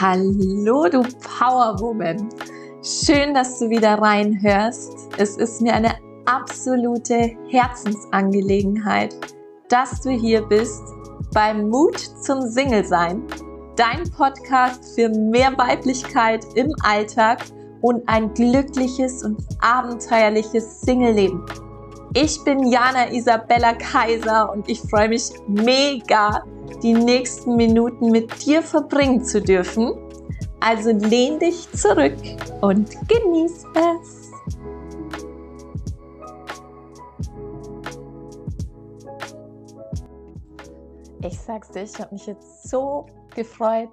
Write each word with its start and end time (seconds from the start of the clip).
Hallo, 0.00 0.88
du 0.88 1.02
Powerwoman. 1.02 2.28
Schön, 2.84 3.34
dass 3.34 3.58
du 3.58 3.68
wieder 3.68 3.94
reinhörst. 3.94 4.92
Es 5.18 5.36
ist 5.36 5.60
mir 5.60 5.74
eine 5.74 5.92
absolute 6.24 7.36
Herzensangelegenheit, 7.48 9.16
dass 9.68 10.00
du 10.00 10.10
hier 10.10 10.42
bist 10.42 10.84
beim 11.34 11.68
Mut 11.68 11.98
zum 11.98 12.42
Single-Sein. 12.42 13.24
Dein 13.74 14.08
Podcast 14.16 14.94
für 14.94 15.08
mehr 15.08 15.58
Weiblichkeit 15.58 16.46
im 16.54 16.72
Alltag 16.84 17.42
und 17.80 18.08
ein 18.08 18.32
glückliches 18.34 19.24
und 19.24 19.42
abenteuerliches 19.58 20.80
Single-Leben. 20.82 21.44
Ich 22.14 22.38
bin 22.44 22.68
Jana 22.68 23.10
Isabella 23.10 23.74
Kaiser 23.74 24.52
und 24.52 24.68
ich 24.68 24.80
freue 24.80 25.08
mich 25.08 25.28
mega, 25.48 26.44
die 26.82 26.94
nächsten 26.94 27.56
Minuten 27.56 28.10
mit 28.10 28.44
dir 28.46 28.62
verbringen 28.62 29.24
zu 29.24 29.40
dürfen. 29.40 29.94
Also 30.60 30.90
lehn 30.90 31.38
dich 31.38 31.70
zurück 31.72 32.16
und 32.60 32.90
genieß 33.08 33.64
es. 33.74 34.28
Ich 41.24 41.38
sag's 41.40 41.70
dir, 41.70 41.82
ich 41.82 41.98
habe 41.98 42.14
mich 42.14 42.26
jetzt 42.26 42.68
so 42.68 43.06
gefreut, 43.34 43.90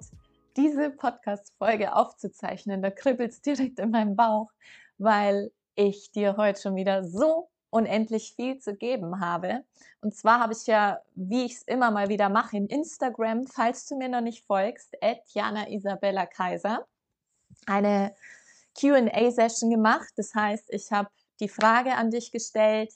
diese 0.56 0.90
Podcast-Folge 0.90 1.94
aufzuzeichnen. 1.94 2.82
Da 2.82 2.90
kribbelt 2.90 3.32
es 3.32 3.42
direkt 3.42 3.78
in 3.78 3.90
meinem 3.90 4.16
Bauch, 4.16 4.50
weil 4.98 5.50
ich 5.74 6.10
dir 6.12 6.36
heute 6.36 6.60
schon 6.60 6.76
wieder 6.76 7.04
so 7.04 7.48
unendlich 7.70 8.34
viel 8.34 8.58
zu 8.58 8.74
geben 8.74 9.20
habe. 9.20 9.64
Und 10.00 10.14
zwar 10.14 10.40
habe 10.40 10.52
ich 10.52 10.66
ja, 10.66 11.00
wie 11.14 11.44
ich 11.44 11.54
es 11.54 11.62
immer 11.62 11.90
mal 11.90 12.08
wieder 12.08 12.28
mache, 12.28 12.56
in 12.56 12.66
Instagram, 12.66 13.46
falls 13.46 13.86
du 13.86 13.96
mir 13.96 14.08
noch 14.08 14.20
nicht 14.20 14.44
folgst, 14.44 14.96
Jana 15.34 15.68
Isabella 15.68 16.26
Kaiser, 16.26 16.86
eine 17.66 18.14
QA-Session 18.78 19.70
gemacht. 19.70 20.12
Das 20.16 20.34
heißt, 20.34 20.72
ich 20.72 20.92
habe 20.92 21.08
die 21.40 21.48
Frage 21.48 21.94
an 21.94 22.10
dich 22.10 22.32
gestellt, 22.32 22.92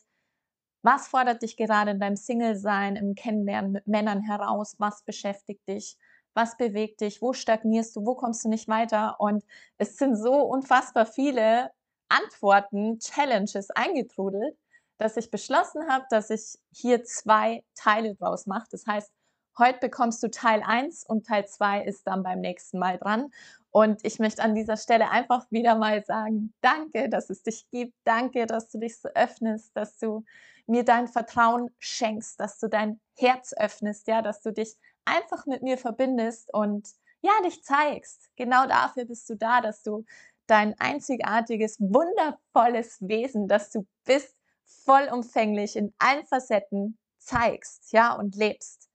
was 0.82 1.08
fordert 1.08 1.42
dich 1.42 1.56
gerade 1.56 1.90
in 1.90 2.00
deinem 2.00 2.16
Single-Sein, 2.16 2.96
im 2.96 3.14
Kennenlernen 3.14 3.72
mit 3.72 3.86
Männern 3.86 4.22
heraus? 4.22 4.76
Was 4.78 5.02
beschäftigt 5.02 5.68
dich? 5.68 5.98
Was 6.32 6.56
bewegt 6.56 7.02
dich? 7.02 7.20
Wo 7.20 7.32
stagnierst 7.32 7.96
du? 7.96 8.06
Wo 8.06 8.14
kommst 8.14 8.44
du 8.44 8.48
nicht 8.48 8.68
weiter? 8.68 9.16
Und 9.20 9.44
es 9.76 9.96
sind 9.96 10.16
so 10.16 10.40
unfassbar 10.40 11.04
viele 11.04 11.70
Antworten, 12.10 12.98
Challenges 12.98 13.70
eingetrudelt, 13.70 14.56
dass 14.98 15.16
ich 15.16 15.30
beschlossen 15.30 15.88
habe, 15.88 16.04
dass 16.10 16.28
ich 16.30 16.58
hier 16.72 17.04
zwei 17.04 17.64
Teile 17.74 18.14
draus 18.14 18.46
mache. 18.46 18.66
Das 18.70 18.86
heißt, 18.86 19.10
heute 19.58 19.78
bekommst 19.78 20.22
du 20.22 20.30
Teil 20.30 20.62
1 20.64 21.04
und 21.04 21.26
Teil 21.26 21.46
2 21.46 21.84
ist 21.84 22.06
dann 22.06 22.22
beim 22.22 22.40
nächsten 22.40 22.78
Mal 22.78 22.98
dran. 22.98 23.30
Und 23.70 24.04
ich 24.04 24.18
möchte 24.18 24.42
an 24.42 24.54
dieser 24.54 24.76
Stelle 24.76 25.10
einfach 25.10 25.46
wieder 25.50 25.76
mal 25.76 26.04
sagen, 26.04 26.52
danke, 26.60 27.08
dass 27.08 27.30
es 27.30 27.42
dich 27.42 27.68
gibt. 27.70 27.94
Danke, 28.04 28.46
dass 28.46 28.68
du 28.68 28.78
dich 28.78 29.00
so 29.00 29.08
öffnest, 29.14 29.74
dass 29.76 29.96
du 29.98 30.24
mir 30.66 30.84
dein 30.84 31.08
Vertrauen 31.08 31.70
schenkst, 31.78 32.38
dass 32.40 32.58
du 32.58 32.68
dein 32.68 33.00
Herz 33.16 33.54
öffnest, 33.56 34.06
ja, 34.08 34.22
dass 34.22 34.42
du 34.42 34.52
dich 34.52 34.76
einfach 35.04 35.46
mit 35.46 35.62
mir 35.62 35.78
verbindest 35.78 36.52
und 36.52 36.88
ja, 37.22 37.32
dich 37.44 37.62
zeigst. 37.62 38.30
Genau 38.36 38.66
dafür 38.66 39.04
bist 39.04 39.28
du 39.30 39.36
da, 39.36 39.60
dass 39.60 39.82
du 39.82 40.04
dein 40.50 40.78
einzigartiges, 40.80 41.78
wundervolles 41.78 42.96
Wesen, 43.00 43.46
das 43.46 43.70
du 43.70 43.86
bist, 44.04 44.34
vollumfänglich 44.64 45.76
in 45.76 45.94
allen 45.98 46.26
Facetten 46.26 46.98
zeigst, 47.18 47.92
ja, 47.92 48.14
und 48.14 48.34
lebst. 48.34 48.88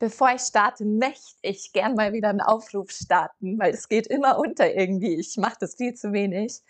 Bevor 0.00 0.32
ich 0.32 0.40
starte, 0.40 0.84
möchte 0.84 1.36
ich 1.42 1.72
gern 1.72 1.94
mal 1.94 2.12
wieder 2.12 2.30
einen 2.30 2.40
Aufruf 2.40 2.90
starten, 2.90 3.58
weil 3.60 3.72
es 3.72 3.88
geht 3.88 4.08
immer 4.08 4.38
unter 4.38 4.74
irgendwie. 4.74 5.14
Ich 5.14 5.36
mache 5.36 5.58
das 5.60 5.76
viel 5.76 5.94
zu 5.94 6.12
wenig. 6.12 6.60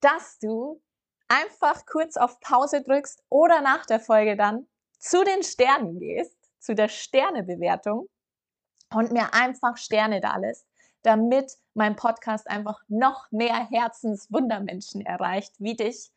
Dass 0.00 0.38
du 0.38 0.80
einfach 1.28 1.84
kurz 1.84 2.16
auf 2.16 2.40
Pause 2.40 2.82
drückst 2.82 3.22
oder 3.28 3.60
nach 3.60 3.84
der 3.84 4.00
Folge 4.00 4.36
dann 4.36 4.66
zu 4.98 5.22
den 5.22 5.42
Sternen 5.42 5.98
gehst, 5.98 6.34
zu 6.58 6.74
der 6.74 6.88
Sternebewertung 6.88 8.08
und 8.94 9.12
mir 9.12 9.34
einfach 9.34 9.76
Sterne 9.76 10.22
da 10.22 10.38
lässt 10.38 10.69
damit 11.02 11.52
mein 11.74 11.96
Podcast 11.96 12.48
einfach 12.50 12.80
noch 12.88 13.30
mehr 13.30 13.68
Herzenswundermenschen 13.70 15.04
erreicht, 15.04 15.54
wie 15.58 15.76
dich, 15.76 16.12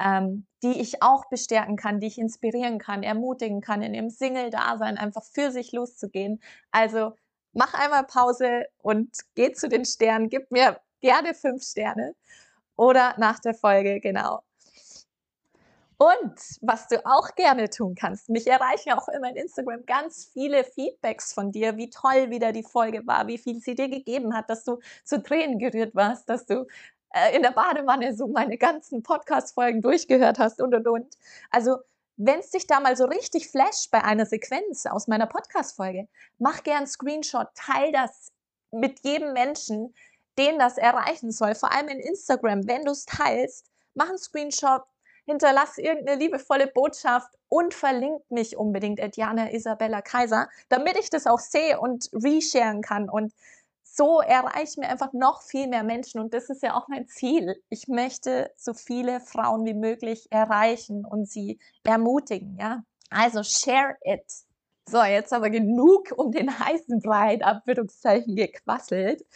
ähm, 0.00 0.46
die 0.62 0.80
ich 0.80 1.02
auch 1.02 1.28
bestärken 1.28 1.76
kann, 1.76 2.00
die 2.00 2.06
ich 2.06 2.18
inspirieren 2.18 2.78
kann, 2.78 3.02
ermutigen 3.02 3.60
kann, 3.60 3.82
in 3.82 3.94
ihrem 3.94 4.10
Single-Dasein 4.10 4.98
einfach 4.98 5.24
für 5.24 5.50
sich 5.50 5.72
loszugehen. 5.72 6.40
Also 6.70 7.14
mach 7.52 7.74
einmal 7.74 8.04
Pause 8.04 8.66
und 8.78 9.10
geh 9.34 9.52
zu 9.52 9.68
den 9.68 9.84
Sternen, 9.84 10.28
gib 10.28 10.50
mir 10.50 10.80
gerne 11.00 11.34
fünf 11.34 11.64
Sterne 11.64 12.14
oder 12.76 13.14
nach 13.18 13.40
der 13.40 13.54
Folge, 13.54 14.00
genau. 14.00 14.42
Und 16.00 16.38
was 16.60 16.86
du 16.86 17.04
auch 17.04 17.34
gerne 17.34 17.70
tun 17.70 17.96
kannst, 17.96 18.28
mich 18.28 18.46
erreichen 18.46 18.92
auch 18.92 19.08
immer 19.08 19.30
in 19.30 19.36
Instagram 19.36 19.84
ganz 19.84 20.30
viele 20.32 20.62
Feedbacks 20.62 21.32
von 21.32 21.50
dir, 21.50 21.76
wie 21.76 21.90
toll 21.90 22.30
wieder 22.30 22.52
die 22.52 22.62
Folge 22.62 23.04
war, 23.04 23.26
wie 23.26 23.36
viel 23.36 23.58
sie 23.60 23.74
dir 23.74 23.88
gegeben 23.88 24.32
hat, 24.32 24.48
dass 24.48 24.62
du 24.62 24.78
zu 25.04 25.20
Tränen 25.20 25.58
gerührt 25.58 25.96
warst, 25.96 26.28
dass 26.28 26.46
du 26.46 26.68
äh, 27.12 27.34
in 27.34 27.42
der 27.42 27.50
Badewanne 27.50 28.14
so 28.14 28.28
meine 28.28 28.58
ganzen 28.58 29.02
Podcast-Folgen 29.02 29.82
durchgehört 29.82 30.38
hast 30.38 30.60
und 30.60 30.72
und 30.72 30.86
und. 30.86 31.16
Also, 31.50 31.78
wenn 32.16 32.38
es 32.38 32.50
dich 32.50 32.68
da 32.68 32.78
mal 32.78 32.96
so 32.96 33.04
richtig 33.04 33.48
flasht 33.50 33.90
bei 33.90 34.04
einer 34.04 34.26
Sequenz 34.26 34.86
aus 34.86 35.08
meiner 35.08 35.26
Podcast-Folge, 35.26 36.06
mach 36.38 36.62
gern 36.62 36.86
Screenshot, 36.86 37.48
teil 37.54 37.90
das 37.90 38.30
mit 38.70 39.00
jedem 39.04 39.32
Menschen, 39.32 39.94
den 40.38 40.60
das 40.60 40.78
erreichen 40.78 41.32
soll, 41.32 41.56
vor 41.56 41.72
allem 41.72 41.88
in 41.88 41.98
Instagram, 41.98 42.68
wenn 42.68 42.84
du 42.84 42.92
es 42.92 43.04
teilst, 43.04 43.66
mach 43.94 44.08
einen 44.08 44.18
Screenshot, 44.18 44.82
hinterlass 45.28 45.76
irgendeine 45.76 46.18
liebevolle 46.18 46.66
Botschaft 46.66 47.28
und 47.48 47.74
verlinkt 47.74 48.30
mich 48.30 48.56
unbedingt, 48.56 48.98
Diana 49.14 49.52
Isabella 49.52 50.00
Kaiser, 50.00 50.48
damit 50.70 50.98
ich 50.98 51.10
das 51.10 51.26
auch 51.26 51.38
sehe 51.38 51.78
und 51.78 52.08
resharen 52.14 52.80
kann. 52.80 53.10
Und 53.10 53.34
so 53.84 54.20
erreichen 54.20 54.82
wir 54.82 54.88
einfach 54.88 55.12
noch 55.12 55.42
viel 55.42 55.68
mehr 55.68 55.82
Menschen. 55.82 56.18
Und 56.20 56.32
das 56.32 56.48
ist 56.48 56.62
ja 56.62 56.74
auch 56.74 56.88
mein 56.88 57.06
Ziel. 57.08 57.62
Ich 57.68 57.88
möchte 57.88 58.50
so 58.56 58.72
viele 58.72 59.20
Frauen 59.20 59.66
wie 59.66 59.74
möglich 59.74 60.28
erreichen 60.30 61.04
und 61.04 61.28
sie 61.28 61.58
ermutigen, 61.84 62.56
ja. 62.58 62.82
Also 63.10 63.42
share 63.42 63.96
it. 64.04 64.24
So, 64.88 65.02
jetzt 65.02 65.34
aber 65.34 65.50
genug 65.50 66.14
um 66.16 66.32
den 66.32 66.58
heißen 66.58 67.00
Brei, 67.00 67.38
Abwürdigungszeichen 67.42 68.34
gequasselt. 68.34 69.26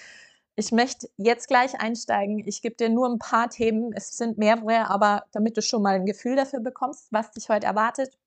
Ich 0.54 0.70
möchte 0.70 1.08
jetzt 1.16 1.48
gleich 1.48 1.80
einsteigen. 1.80 2.42
Ich 2.46 2.60
gebe 2.60 2.76
dir 2.76 2.90
nur 2.90 3.08
ein 3.08 3.18
paar 3.18 3.48
Themen. 3.48 3.92
Es 3.94 4.10
sind 4.16 4.36
mehrere, 4.36 4.90
aber 4.90 5.24
damit 5.32 5.56
du 5.56 5.62
schon 5.62 5.82
mal 5.82 5.94
ein 5.94 6.06
Gefühl 6.06 6.36
dafür 6.36 6.60
bekommst, 6.60 7.08
was 7.10 7.30
dich 7.30 7.48
heute 7.48 7.66
erwartet. 7.66 8.18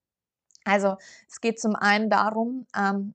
Also 0.64 0.98
es 1.30 1.40
geht 1.40 1.60
zum 1.60 1.76
einen 1.76 2.10
darum, 2.10 2.66
ähm, 2.76 3.14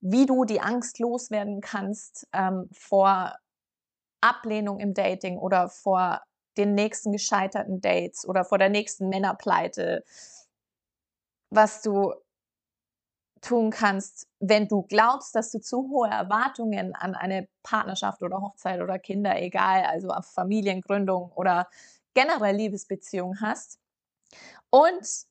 wie 0.00 0.26
du 0.26 0.44
die 0.44 0.60
Angst 0.60 0.98
loswerden 0.98 1.60
kannst 1.60 2.28
ähm, 2.32 2.68
vor 2.72 3.34
Ablehnung 4.20 4.78
im 4.78 4.94
Dating 4.94 5.38
oder 5.38 5.68
vor 5.70 6.22
den 6.58 6.74
nächsten 6.74 7.12
gescheiterten 7.12 7.80
Dates 7.80 8.26
oder 8.28 8.44
vor 8.44 8.58
der 8.58 8.68
nächsten 8.68 9.08
Männerpleite, 9.08 10.04
was 11.50 11.82
du 11.82 12.12
tun 13.40 13.70
kannst, 13.70 14.26
wenn 14.40 14.68
du 14.68 14.82
glaubst, 14.82 15.34
dass 15.34 15.50
du 15.50 15.60
zu 15.60 15.88
hohe 15.90 16.08
Erwartungen 16.08 16.94
an 16.94 17.14
eine 17.14 17.48
Partnerschaft 17.62 18.22
oder 18.22 18.40
Hochzeit 18.40 18.80
oder 18.80 18.98
Kinder, 18.98 19.40
egal, 19.40 19.84
also 19.84 20.08
auf 20.08 20.26
Familiengründung 20.32 21.32
oder 21.32 21.68
generell 22.14 22.56
Liebesbeziehung 22.56 23.40
hast. 23.40 23.78
Und 24.70 25.26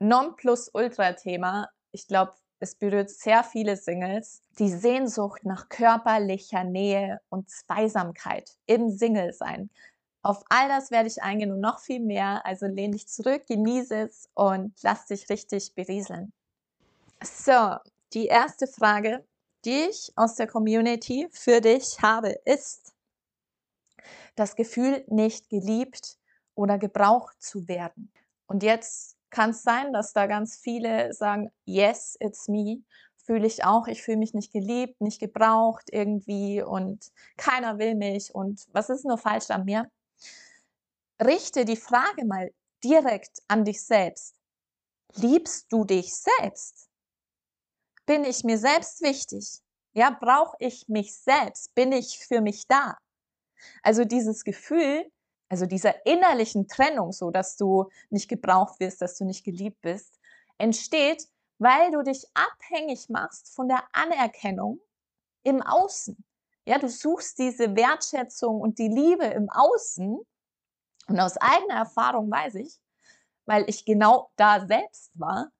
Non-Plus-Ultra-Thema, 0.00 1.68
ich 1.92 2.06
glaube, 2.06 2.32
es 2.60 2.74
berührt 2.74 3.10
sehr 3.10 3.44
viele 3.44 3.76
Singles, 3.76 4.42
die 4.58 4.68
Sehnsucht 4.68 5.44
nach 5.44 5.68
körperlicher 5.68 6.64
Nähe 6.64 7.20
und 7.28 7.50
Zweisamkeit 7.50 8.50
im 8.66 8.90
Single-Sein. 8.90 9.70
Auf 10.22 10.42
all 10.50 10.68
das 10.68 10.90
werde 10.90 11.08
ich 11.08 11.22
eingehen 11.22 11.52
und 11.52 11.60
noch 11.60 11.80
viel 11.80 12.00
mehr. 12.00 12.44
Also 12.44 12.66
lehn 12.66 12.92
dich 12.92 13.08
zurück, 13.08 13.46
genieße 13.46 13.96
es 14.02 14.28
und 14.34 14.74
lass 14.82 15.06
dich 15.06 15.28
richtig 15.30 15.74
berieseln. 15.74 16.32
So, 17.22 17.76
die 18.12 18.26
erste 18.26 18.68
Frage, 18.68 19.26
die 19.64 19.88
ich 19.90 20.12
aus 20.14 20.36
der 20.36 20.46
Community 20.46 21.28
für 21.32 21.60
dich 21.60 22.00
habe, 22.00 22.30
ist 22.44 22.94
das 24.36 24.54
Gefühl, 24.54 25.04
nicht 25.08 25.48
geliebt 25.48 26.16
oder 26.54 26.78
gebraucht 26.78 27.42
zu 27.42 27.66
werden. 27.66 28.12
Und 28.46 28.62
jetzt 28.62 29.16
kann 29.30 29.50
es 29.50 29.62
sein, 29.62 29.92
dass 29.92 30.12
da 30.12 30.26
ganz 30.26 30.58
viele 30.58 31.12
sagen, 31.12 31.50
yes, 31.64 32.16
it's 32.20 32.46
me. 32.46 32.82
Fühle 33.24 33.46
ich 33.46 33.64
auch, 33.64 33.88
ich 33.88 34.02
fühle 34.02 34.18
mich 34.18 34.32
nicht 34.32 34.52
geliebt, 34.52 35.00
nicht 35.00 35.20
gebraucht 35.20 35.88
irgendwie 35.90 36.62
und 36.62 37.12
keiner 37.36 37.78
will 37.78 37.94
mich 37.94 38.34
und 38.34 38.66
was 38.72 38.88
ist 38.88 39.04
nur 39.04 39.18
falsch 39.18 39.50
an 39.50 39.64
mir? 39.64 39.90
Richte 41.22 41.64
die 41.64 41.76
Frage 41.76 42.24
mal 42.24 42.52
direkt 42.82 43.42
an 43.48 43.64
dich 43.64 43.84
selbst. 43.84 44.34
Liebst 45.16 45.66
du 45.72 45.84
dich 45.84 46.14
selbst? 46.14 46.87
Bin 48.08 48.24
ich 48.24 48.42
mir 48.42 48.58
selbst 48.58 49.02
wichtig? 49.02 49.60
Ja, 49.92 50.10
brauche 50.10 50.56
ich 50.60 50.88
mich 50.88 51.14
selbst? 51.14 51.74
Bin 51.74 51.92
ich 51.92 52.18
für 52.18 52.40
mich 52.40 52.66
da? 52.66 52.96
Also 53.82 54.04
dieses 54.04 54.44
Gefühl, 54.44 55.12
also 55.50 55.66
dieser 55.66 56.06
innerlichen 56.06 56.68
Trennung, 56.68 57.12
so 57.12 57.30
dass 57.30 57.56
du 57.56 57.90
nicht 58.08 58.28
gebraucht 58.28 58.80
wirst, 58.80 59.02
dass 59.02 59.18
du 59.18 59.26
nicht 59.26 59.44
geliebt 59.44 59.80
bist, 59.82 60.18
entsteht, 60.56 61.28
weil 61.58 61.90
du 61.90 62.02
dich 62.02 62.26
abhängig 62.32 63.10
machst 63.10 63.54
von 63.54 63.68
der 63.68 63.84
Anerkennung 63.92 64.80
im 65.42 65.62
Außen. 65.62 66.16
Ja, 66.64 66.78
du 66.78 66.88
suchst 66.88 67.38
diese 67.38 67.76
Wertschätzung 67.76 68.60
und 68.60 68.78
die 68.78 68.88
Liebe 68.88 69.26
im 69.26 69.50
Außen. 69.50 70.18
Und 71.08 71.20
aus 71.20 71.36
eigener 71.38 71.74
Erfahrung 71.74 72.30
weiß 72.30 72.54
ich, 72.56 72.78
weil 73.44 73.68
ich 73.68 73.84
genau 73.84 74.30
da 74.36 74.66
selbst 74.66 75.10
war, 75.14 75.50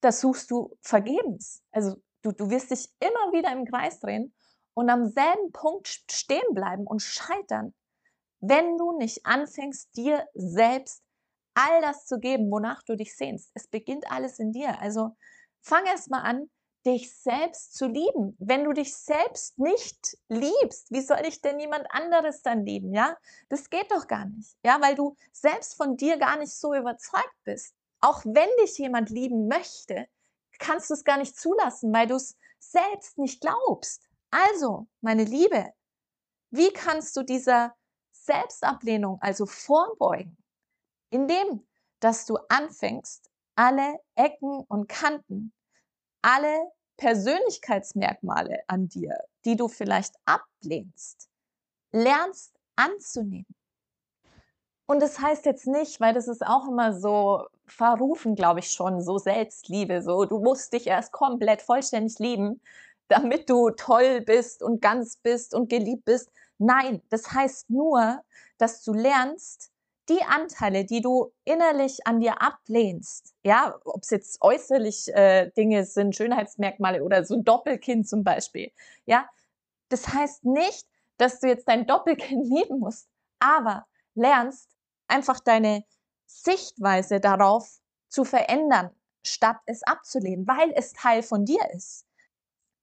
das 0.00 0.20
suchst 0.20 0.50
du 0.50 0.76
vergebens. 0.80 1.62
Also 1.70 1.96
du, 2.22 2.32
du 2.32 2.50
wirst 2.50 2.70
dich 2.70 2.88
immer 3.00 3.32
wieder 3.32 3.52
im 3.52 3.64
Kreis 3.64 4.00
drehen 4.00 4.34
und 4.74 4.90
am 4.90 5.06
selben 5.06 5.52
Punkt 5.52 5.88
stehen 6.10 6.54
bleiben 6.54 6.86
und 6.86 7.02
scheitern, 7.02 7.74
wenn 8.40 8.78
du 8.78 8.96
nicht 8.96 9.26
anfängst, 9.26 9.96
dir 9.96 10.26
selbst 10.34 11.02
all 11.54 11.80
das 11.80 12.06
zu 12.06 12.20
geben, 12.20 12.50
wonach 12.50 12.82
du 12.84 12.96
dich 12.96 13.16
sehnst. 13.16 13.50
Es 13.54 13.66
beginnt 13.66 14.10
alles 14.12 14.38
in 14.38 14.52
dir. 14.52 14.80
Also 14.80 15.16
fang 15.60 15.84
erst 15.86 16.10
mal 16.10 16.22
an, 16.22 16.48
dich 16.86 17.12
selbst 17.14 17.74
zu 17.74 17.86
lieben. 17.86 18.36
Wenn 18.38 18.64
du 18.64 18.72
dich 18.72 18.96
selbst 18.96 19.58
nicht 19.58 20.16
liebst, 20.28 20.90
wie 20.90 21.00
soll 21.00 21.22
ich 21.26 21.40
denn 21.40 21.58
jemand 21.58 21.86
anderes 21.90 22.42
dann 22.42 22.64
lieben, 22.64 22.94
ja? 22.94 23.16
Das 23.48 23.68
geht 23.68 23.90
doch 23.90 24.06
gar 24.06 24.26
nicht, 24.26 24.56
ja, 24.64 24.80
weil 24.80 24.94
du 24.94 25.16
selbst 25.32 25.76
von 25.76 25.96
dir 25.96 26.16
gar 26.18 26.38
nicht 26.38 26.52
so 26.52 26.74
überzeugt 26.74 27.34
bist. 27.44 27.74
Auch 28.00 28.24
wenn 28.24 28.48
dich 28.62 28.78
jemand 28.78 29.10
lieben 29.10 29.48
möchte, 29.48 30.06
kannst 30.58 30.90
du 30.90 30.94
es 30.94 31.04
gar 31.04 31.18
nicht 31.18 31.38
zulassen, 31.38 31.92
weil 31.92 32.06
du 32.06 32.16
es 32.16 32.36
selbst 32.58 33.18
nicht 33.18 33.40
glaubst. 33.40 34.08
Also, 34.30 34.88
meine 35.00 35.24
Liebe, 35.24 35.72
wie 36.50 36.72
kannst 36.72 37.16
du 37.16 37.22
dieser 37.22 37.74
Selbstablehnung 38.12 39.18
also 39.20 39.46
vorbeugen? 39.46 40.36
Indem, 41.10 41.66
dass 42.00 42.26
du 42.26 42.36
anfängst, 42.48 43.30
alle 43.54 43.98
Ecken 44.14 44.64
und 44.68 44.88
Kanten, 44.88 45.52
alle 46.22 46.70
Persönlichkeitsmerkmale 46.96 48.62
an 48.66 48.88
dir, 48.88 49.16
die 49.44 49.56
du 49.56 49.68
vielleicht 49.68 50.14
ablehnst, 50.24 51.28
lernst 51.92 52.54
anzunehmen. 52.76 53.57
Und 54.90 55.00
das 55.00 55.20
heißt 55.20 55.44
jetzt 55.44 55.66
nicht, 55.66 56.00
weil 56.00 56.14
das 56.14 56.28
ist 56.28 56.44
auch 56.44 56.66
immer 56.66 56.94
so 56.94 57.44
verrufen, 57.66 58.34
glaube 58.34 58.60
ich 58.60 58.72
schon, 58.72 59.02
so 59.02 59.18
Selbstliebe, 59.18 60.00
so 60.00 60.24
du 60.24 60.38
musst 60.38 60.72
dich 60.72 60.86
erst 60.86 61.12
komplett 61.12 61.60
vollständig 61.60 62.18
lieben, 62.18 62.62
damit 63.08 63.50
du 63.50 63.68
toll 63.70 64.22
bist 64.22 64.62
und 64.62 64.80
ganz 64.80 65.16
bist 65.16 65.54
und 65.54 65.68
geliebt 65.68 66.06
bist. 66.06 66.30
Nein, 66.56 67.02
das 67.10 67.30
heißt 67.32 67.68
nur, 67.68 68.22
dass 68.56 68.82
du 68.82 68.94
lernst, 68.94 69.70
die 70.08 70.22
Anteile, 70.22 70.86
die 70.86 71.02
du 71.02 71.32
innerlich 71.44 72.06
an 72.06 72.20
dir 72.20 72.40
ablehnst, 72.40 73.34
ja, 73.44 73.78
ob 73.84 74.02
es 74.02 74.08
jetzt 74.08 74.40
äußerlich 74.40 75.14
äh, 75.14 75.50
Dinge 75.50 75.84
sind, 75.84 76.16
Schönheitsmerkmale 76.16 77.04
oder 77.04 77.26
so 77.26 77.34
ein 77.34 77.44
Doppelkind 77.44 78.08
zum 78.08 78.24
Beispiel, 78.24 78.72
ja, 79.04 79.28
das 79.90 80.08
heißt 80.08 80.46
nicht, 80.46 80.86
dass 81.18 81.40
du 81.40 81.48
jetzt 81.48 81.68
dein 81.68 81.86
Doppelkind 81.86 82.46
lieben 82.48 82.78
musst, 82.78 83.06
aber 83.38 83.86
lernst 84.14 84.77
einfach 85.08 85.40
deine 85.40 85.84
Sichtweise 86.26 87.20
darauf 87.20 87.80
zu 88.08 88.24
verändern, 88.24 88.90
statt 89.24 89.58
es 89.66 89.82
abzulehnen, 89.82 90.46
weil 90.46 90.72
es 90.74 90.92
Teil 90.92 91.22
von 91.22 91.44
dir 91.44 91.60
ist. 91.74 92.06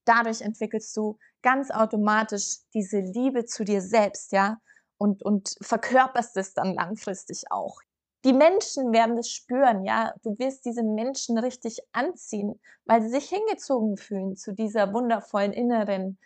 Dadurch 0.05 0.41
entwickelst 0.41 0.95
du 0.97 1.17
ganz 1.41 1.71
automatisch 1.71 2.57
diese 2.73 2.99
Liebe 2.99 3.45
zu 3.45 3.63
dir 3.63 3.81
selbst, 3.81 4.31
ja, 4.31 4.57
und, 4.97 5.23
und 5.23 5.55
verkörperst 5.61 6.37
es 6.37 6.53
dann 6.53 6.73
langfristig 6.73 7.43
auch. 7.51 7.79
Die 8.23 8.33
Menschen 8.33 8.91
werden 8.91 9.17
es 9.17 9.29
spüren, 9.29 9.83
ja. 9.85 10.13
Du 10.23 10.37
wirst 10.39 10.65
diese 10.65 10.83
Menschen 10.83 11.37
richtig 11.37 11.79
anziehen, 11.91 12.59
weil 12.85 13.01
sie 13.01 13.09
sich 13.09 13.29
hingezogen 13.29 13.97
fühlen 13.97 14.35
zu 14.35 14.53
dieser 14.53 14.93
wundervollen 14.93 15.53
inneren, 15.53 16.17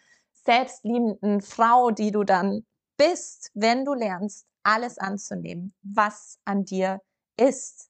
selbstliebenden 0.45 1.41
Frau, 1.41 1.91
die 1.91 2.11
du 2.11 2.23
dann 2.23 2.65
bist, 2.95 3.51
wenn 3.53 3.85
du 3.85 3.93
lernst, 3.93 4.47
alles 4.63 4.97
anzunehmen, 4.97 5.73
was 5.81 6.39
an 6.45 6.65
dir 6.65 7.01
ist. 7.37 7.89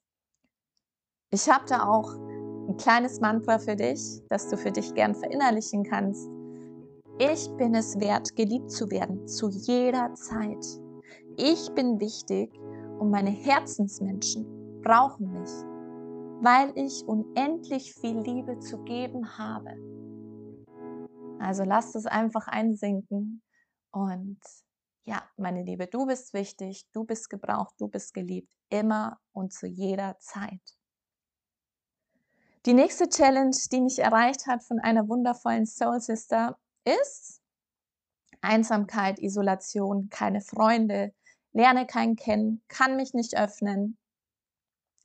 Ich 1.31 1.49
habe 1.49 1.65
da 1.67 1.87
auch 1.87 2.13
ein 2.69 2.77
kleines 2.77 3.19
Mantra 3.19 3.59
für 3.59 3.75
dich, 3.75 4.21
das 4.29 4.49
du 4.49 4.57
für 4.57 4.71
dich 4.71 4.93
gern 4.93 5.15
verinnerlichen 5.15 5.83
kannst. 5.83 6.29
Ich 7.19 7.49
bin 7.57 7.75
es 7.75 7.99
wert, 7.99 8.35
geliebt 8.35 8.71
zu 8.71 8.89
werden, 8.89 9.27
zu 9.27 9.49
jeder 9.49 10.13
Zeit. 10.13 10.65
Ich 11.37 11.69
bin 11.73 11.99
wichtig 11.99 12.51
und 12.99 13.11
meine 13.11 13.29
Herzensmenschen 13.29 14.81
brauchen 14.81 15.31
mich, 15.31 15.49
weil 16.41 16.71
ich 16.75 17.03
unendlich 17.07 17.93
viel 17.93 18.19
Liebe 18.19 18.59
zu 18.59 18.77
geben 18.83 19.37
habe. 19.37 19.71
Also 21.39 21.63
lasst 21.63 21.95
es 21.95 22.05
einfach 22.05 22.47
einsinken 22.47 23.41
und 23.91 24.39
ja, 25.09 25.27
meine 25.37 25.63
Liebe, 25.63 25.87
du 25.87 26.05
bist 26.05 26.35
wichtig, 26.35 26.85
du 26.91 27.03
bist 27.03 27.31
gebraucht, 27.31 27.73
du 27.79 27.87
bist 27.87 28.13
geliebt, 28.13 28.53
immer 28.69 29.19
und 29.31 29.51
zu 29.51 29.65
jeder 29.65 30.19
Zeit. 30.19 30.61
Die 32.67 32.75
nächste 32.75 33.09
Challenge, 33.09 33.57
die 33.71 33.81
mich 33.81 33.97
erreicht 33.97 34.45
hat 34.45 34.63
von 34.63 34.79
einer 34.79 35.09
wundervollen 35.09 35.65
Soul 35.65 35.99
Sister, 35.99 36.59
ist 36.85 37.41
Einsamkeit, 38.41 39.17
Isolation, 39.17 40.09
keine 40.11 40.41
Freunde, 40.41 41.11
lerne 41.53 41.87
keinen 41.87 42.15
kennen, 42.15 42.61
kann 42.67 42.95
mich 42.95 43.15
nicht 43.15 43.35
öffnen. 43.35 43.97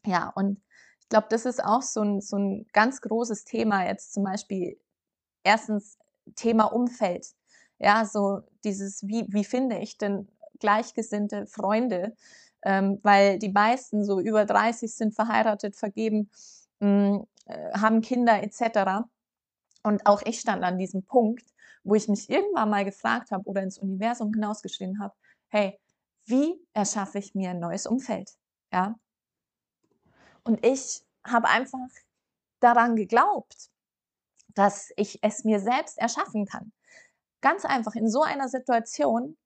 Ja, 0.05 0.29
und 0.35 0.61
ich 1.01 1.09
glaube, 1.09 1.29
das 1.31 1.47
ist 1.47 1.65
auch 1.65 1.81
so 1.81 2.03
ein, 2.03 2.21
so 2.21 2.37
ein 2.37 2.67
ganz 2.75 3.01
großes 3.01 3.47
Thema 3.47 3.87
jetzt 3.87 4.12
zum 4.12 4.25
Beispiel. 4.25 4.79
Erstens 5.45 5.97
Thema 6.35 6.65
Umfeld. 6.65 7.27
Ja, 7.79 8.05
so 8.05 8.43
dieses, 8.65 9.06
wie, 9.06 9.26
wie 9.29 9.44
finde 9.44 9.79
ich 9.79 9.99
denn 9.99 10.29
gleichgesinnte 10.61 11.47
Freunde? 11.47 12.17
Ähm, 12.62 12.99
weil 13.03 13.38
die 13.38 13.50
meisten 13.53 14.05
so 14.05 14.21
über 14.21 14.44
30 14.47 14.94
sind 14.94 15.15
verheiratet, 15.15 15.76
vergeben, 15.76 16.31
mh, 16.81 16.88
hm, 16.88 17.26
äh, 17.47 17.79
haben 17.79 18.01
Kinder 18.01 18.43
etc. 18.43 19.06
Und 19.82 20.06
auch 20.06 20.22
ich 20.25 20.41
stand 20.41 20.65
an 20.65 20.79
diesem 20.79 21.03
Punkt, 21.03 21.44
wo 21.84 21.94
ich 21.94 22.08
mich 22.08 22.31
irgendwann 22.31 22.70
mal 22.70 22.84
gefragt 22.84 23.31
habe 23.31 23.44
oder 23.44 23.63
ins 23.63 23.79
Universum 23.79 24.32
hinausgeschrien 24.32 24.99
habe, 25.01 25.15
hey, 25.49 25.79
wie 26.27 26.58
erschaffe 26.72 27.19
ich 27.19 27.34
mir 27.34 27.51
ein 27.51 27.60
neues 27.60 27.87
Umfeld? 27.87 28.31
Ja. 28.72 28.99
Und 30.43 30.65
ich 30.65 31.05
habe 31.27 31.49
einfach 31.49 31.89
daran 32.60 32.96
geglaubt, 32.96 33.70
dass 34.55 34.91
ich 34.96 35.19
es 35.22 35.44
mir 35.44 35.60
selbst 35.60 35.99
erschaffen 35.99 36.46
kann. 36.46 36.72
Ganz 37.44 37.65
einfach, 37.65 37.94
in 37.94 38.08
so 38.08 38.22
einer 38.22 38.48
Situation 38.48 39.36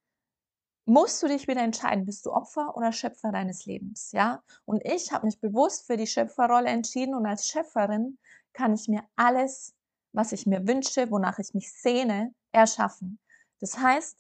musst 0.86 1.22
du 1.22 1.26
dich 1.26 1.48
wieder 1.48 1.62
entscheiden, 1.62 2.06
bist 2.06 2.24
du 2.24 2.32
Opfer 2.32 2.76
oder 2.76 2.92
Schöpfer 2.92 3.32
deines 3.32 3.66
Lebens, 3.66 4.12
ja? 4.12 4.42
Und 4.64 4.82
ich 4.86 5.12
habe 5.12 5.26
mich 5.26 5.40
bewusst 5.40 5.86
für 5.86 5.96
die 5.96 6.06
Schöpferrolle 6.06 6.68
entschieden 6.68 7.14
und 7.14 7.26
als 7.26 7.48
Schöpferin 7.48 8.18
kann 8.54 8.72
ich 8.72 8.88
mir 8.88 9.02
alles 9.16 9.74
was 10.12 10.32
ich 10.32 10.46
mir 10.46 10.66
wünsche, 10.66 11.10
wonach 11.10 11.38
ich 11.38 11.54
mich 11.54 11.72
sehne, 11.72 12.34
erschaffen. 12.52 13.18
Das 13.60 13.78
heißt, 13.78 14.18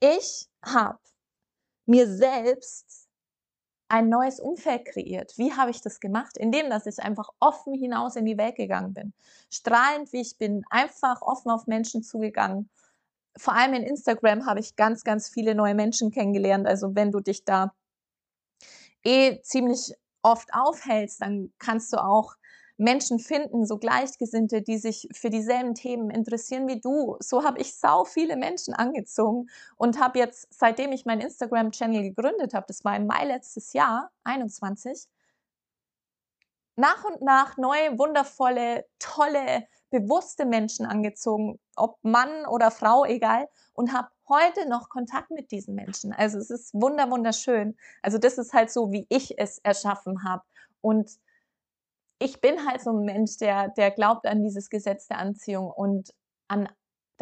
ich 0.00 0.48
habe 0.64 0.98
mir 1.86 2.06
selbst 2.08 3.08
ein 3.88 4.08
neues 4.08 4.40
Umfeld 4.40 4.86
kreiert. 4.86 5.36
Wie 5.36 5.52
habe 5.52 5.70
ich 5.70 5.82
das 5.82 6.00
gemacht? 6.00 6.38
Indem, 6.38 6.70
dass 6.70 6.86
ich 6.86 6.98
einfach 6.98 7.28
offen 7.40 7.74
hinaus 7.74 8.16
in 8.16 8.24
die 8.24 8.38
Welt 8.38 8.56
gegangen 8.56 8.94
bin. 8.94 9.12
Strahlend 9.50 10.12
wie 10.12 10.22
ich 10.22 10.38
bin, 10.38 10.64
einfach 10.70 11.20
offen 11.20 11.50
auf 11.50 11.66
Menschen 11.66 12.02
zugegangen. 12.02 12.70
Vor 13.36 13.54
allem 13.54 13.74
in 13.74 13.82
Instagram 13.82 14.46
habe 14.46 14.60
ich 14.60 14.76
ganz, 14.76 15.04
ganz 15.04 15.28
viele 15.28 15.54
neue 15.54 15.74
Menschen 15.74 16.10
kennengelernt. 16.10 16.66
Also 16.66 16.94
wenn 16.94 17.10
du 17.10 17.20
dich 17.20 17.44
da 17.44 17.72
eh 19.04 19.40
ziemlich 19.42 19.94
oft 20.22 20.48
aufhältst, 20.52 21.22
dann 21.22 21.52
kannst 21.58 21.92
du 21.92 21.96
auch 21.96 22.34
Menschen 22.78 23.18
finden, 23.18 23.66
so 23.66 23.78
Gleichgesinnte, 23.78 24.62
die 24.62 24.78
sich 24.78 25.08
für 25.12 25.30
dieselben 25.30 25.74
Themen 25.74 26.10
interessieren 26.10 26.66
wie 26.68 26.80
du. 26.80 27.16
So 27.20 27.44
habe 27.44 27.60
ich 27.60 27.76
sau 27.76 28.04
viele 28.04 28.36
Menschen 28.36 28.74
angezogen 28.74 29.48
und 29.76 30.00
habe 30.00 30.18
jetzt, 30.18 30.48
seitdem 30.50 30.92
ich 30.92 31.04
meinen 31.04 31.20
Instagram-Channel 31.20 32.02
gegründet 32.02 32.54
habe, 32.54 32.66
das 32.66 32.84
war 32.84 32.96
im 32.96 33.06
Mai 33.06 33.24
letztes 33.24 33.72
Jahr, 33.72 34.10
21, 34.24 35.06
nach 36.76 37.04
und 37.04 37.22
nach 37.22 37.56
neue, 37.56 37.98
wundervolle, 37.98 38.86
tolle, 38.98 39.66
bewusste 39.92 40.44
Menschen 40.44 40.86
angezogen, 40.86 41.60
ob 41.76 41.98
Mann 42.02 42.46
oder 42.46 42.72
Frau, 42.72 43.04
egal, 43.04 43.48
und 43.74 43.92
habe 43.92 44.08
heute 44.28 44.68
noch 44.68 44.88
Kontakt 44.88 45.30
mit 45.30 45.52
diesen 45.52 45.74
Menschen. 45.76 46.12
Also 46.12 46.38
es 46.38 46.50
ist 46.50 46.74
wunder, 46.74 47.10
wunderschön. 47.10 47.76
Also 48.02 48.18
das 48.18 48.38
ist 48.38 48.52
halt 48.52 48.72
so, 48.72 48.90
wie 48.90 49.06
ich 49.08 49.38
es 49.38 49.58
erschaffen 49.58 50.24
habe. 50.24 50.42
Und 50.80 51.10
ich 52.18 52.40
bin 52.40 52.66
halt 52.66 52.80
so 52.80 52.90
ein 52.90 53.04
Mensch, 53.04 53.36
der, 53.36 53.68
der 53.68 53.90
glaubt 53.90 54.26
an 54.26 54.42
dieses 54.42 54.70
Gesetz 54.70 55.06
der 55.06 55.18
Anziehung 55.18 55.70
und 55.70 56.12
an 56.48 56.68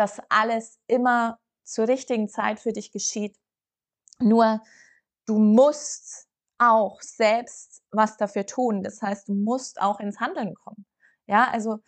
dass 0.01 0.19
alles 0.31 0.79
immer 0.87 1.39
zur 1.63 1.87
richtigen 1.87 2.27
Zeit 2.31 2.59
für 2.59 2.73
dich 2.73 2.91
geschieht. 2.91 3.37
Nur 4.19 4.63
du 5.27 5.39
musst 5.39 6.27
auch 6.57 7.03
selbst 7.03 7.83
was 7.91 8.17
dafür 8.17 8.47
tun. 8.47 8.83
Das 8.83 9.03
heißt, 9.03 9.29
du 9.29 9.35
musst 9.35 9.79
auch 9.81 10.01
ins 10.01 10.19
Handeln 10.19 10.55
kommen. 10.55 10.87
Ja, 11.27 11.51
also 11.51 11.81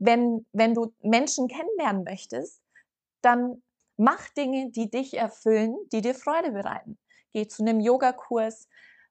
wenn, 0.00 0.46
wenn 0.52 0.74
du 0.74 0.92
Menschen 1.02 1.46
kennenlernen 1.46 2.04
möchtest, 2.04 2.60
dann 3.22 3.62
mach 3.96 4.28
Dinge, 4.30 4.70
die 4.70 4.90
dich 4.90 5.16
erfüllen, 5.16 5.76
die 5.92 6.00
dir 6.00 6.14
Freude 6.14 6.52
bereiten. 6.52 6.98
Geh 7.32 7.46
zu 7.46 7.62
einem 7.62 7.80
Yogakurs, 7.80 8.68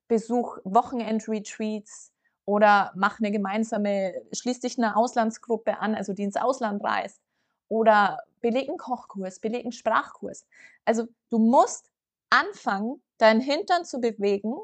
besuch 0.08 0.58
Wochenend-Retreats 0.64 2.12
oder 2.46 2.92
mach 2.96 3.20
eine 3.20 3.32
gemeinsame, 3.32 4.14
schließ 4.34 4.62
dich 4.62 4.78
einer 4.78 4.98
Auslandsgruppe 4.98 5.80
an, 5.80 5.96
also 5.96 6.14
die 6.14 6.24
ins 6.24 6.36
Ausland 6.36 6.84
reist 6.84 7.22
oder 7.70 8.20
beleg 8.42 8.68
einen 8.68 8.80
Kochkurs, 8.80 9.40
beleg 9.40 9.64
einen 9.64 9.72
Sprachkurs. 9.72 10.48
Also 10.86 11.08
du 11.30 11.38
musst 11.38 11.92
anfangen, 12.32 13.02
deinen 13.20 13.42
Hintern 13.42 13.86
zu 13.86 14.00
bewegen 14.00 14.56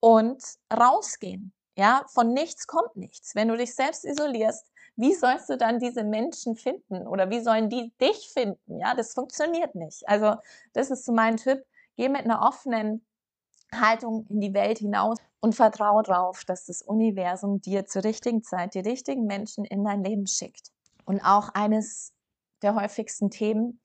und 0.00 0.42
rausgehen. 0.72 1.52
Ja, 1.76 2.06
von 2.08 2.32
nichts 2.32 2.66
kommt 2.66 2.96
nichts. 2.96 3.34
Wenn 3.34 3.48
du 3.48 3.56
dich 3.56 3.74
selbst 3.74 4.04
isolierst, 4.04 4.66
wie 4.96 5.14
sollst 5.14 5.48
du 5.48 5.56
dann 5.56 5.78
diese 5.80 6.04
Menschen 6.04 6.56
finden 6.56 7.06
oder 7.06 7.30
wie 7.30 7.40
sollen 7.40 7.68
die 7.68 7.92
dich 8.00 8.30
finden? 8.32 8.78
Ja, 8.78 8.94
das 8.94 9.12
funktioniert 9.14 9.74
nicht. 9.74 10.08
Also, 10.08 10.36
das 10.72 10.90
ist 10.90 11.04
so 11.04 11.12
mein 11.12 11.36
Tipp. 11.36 11.64
Geh 11.96 12.08
mit 12.08 12.24
einer 12.24 12.42
offenen 12.42 13.04
Haltung 13.72 14.26
in 14.28 14.40
die 14.40 14.54
Welt 14.54 14.78
hinaus 14.78 15.18
und 15.40 15.54
vertraue 15.54 16.02
darauf, 16.02 16.44
dass 16.44 16.66
das 16.66 16.82
Universum 16.82 17.60
dir 17.60 17.86
zur 17.86 18.04
richtigen 18.04 18.42
Zeit 18.42 18.74
die 18.74 18.80
richtigen 18.80 19.26
Menschen 19.26 19.64
in 19.64 19.84
dein 19.84 20.02
Leben 20.04 20.26
schickt. 20.26 20.70
Und 21.04 21.20
auch 21.20 21.50
eines 21.50 22.12
der 22.62 22.74
häufigsten 22.74 23.30
Themen 23.30 23.80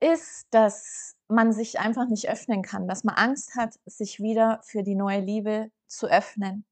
ist, 0.00 0.46
dass 0.50 1.16
man 1.28 1.52
sich 1.52 1.78
einfach 1.78 2.08
nicht 2.08 2.28
öffnen 2.30 2.62
kann, 2.62 2.88
dass 2.88 3.04
man 3.04 3.16
Angst 3.16 3.56
hat, 3.56 3.74
sich 3.84 4.20
wieder 4.20 4.60
für 4.64 4.82
die 4.82 4.94
neue 4.94 5.20
Liebe 5.20 5.70
zu 5.86 6.06
öffnen. 6.06 6.64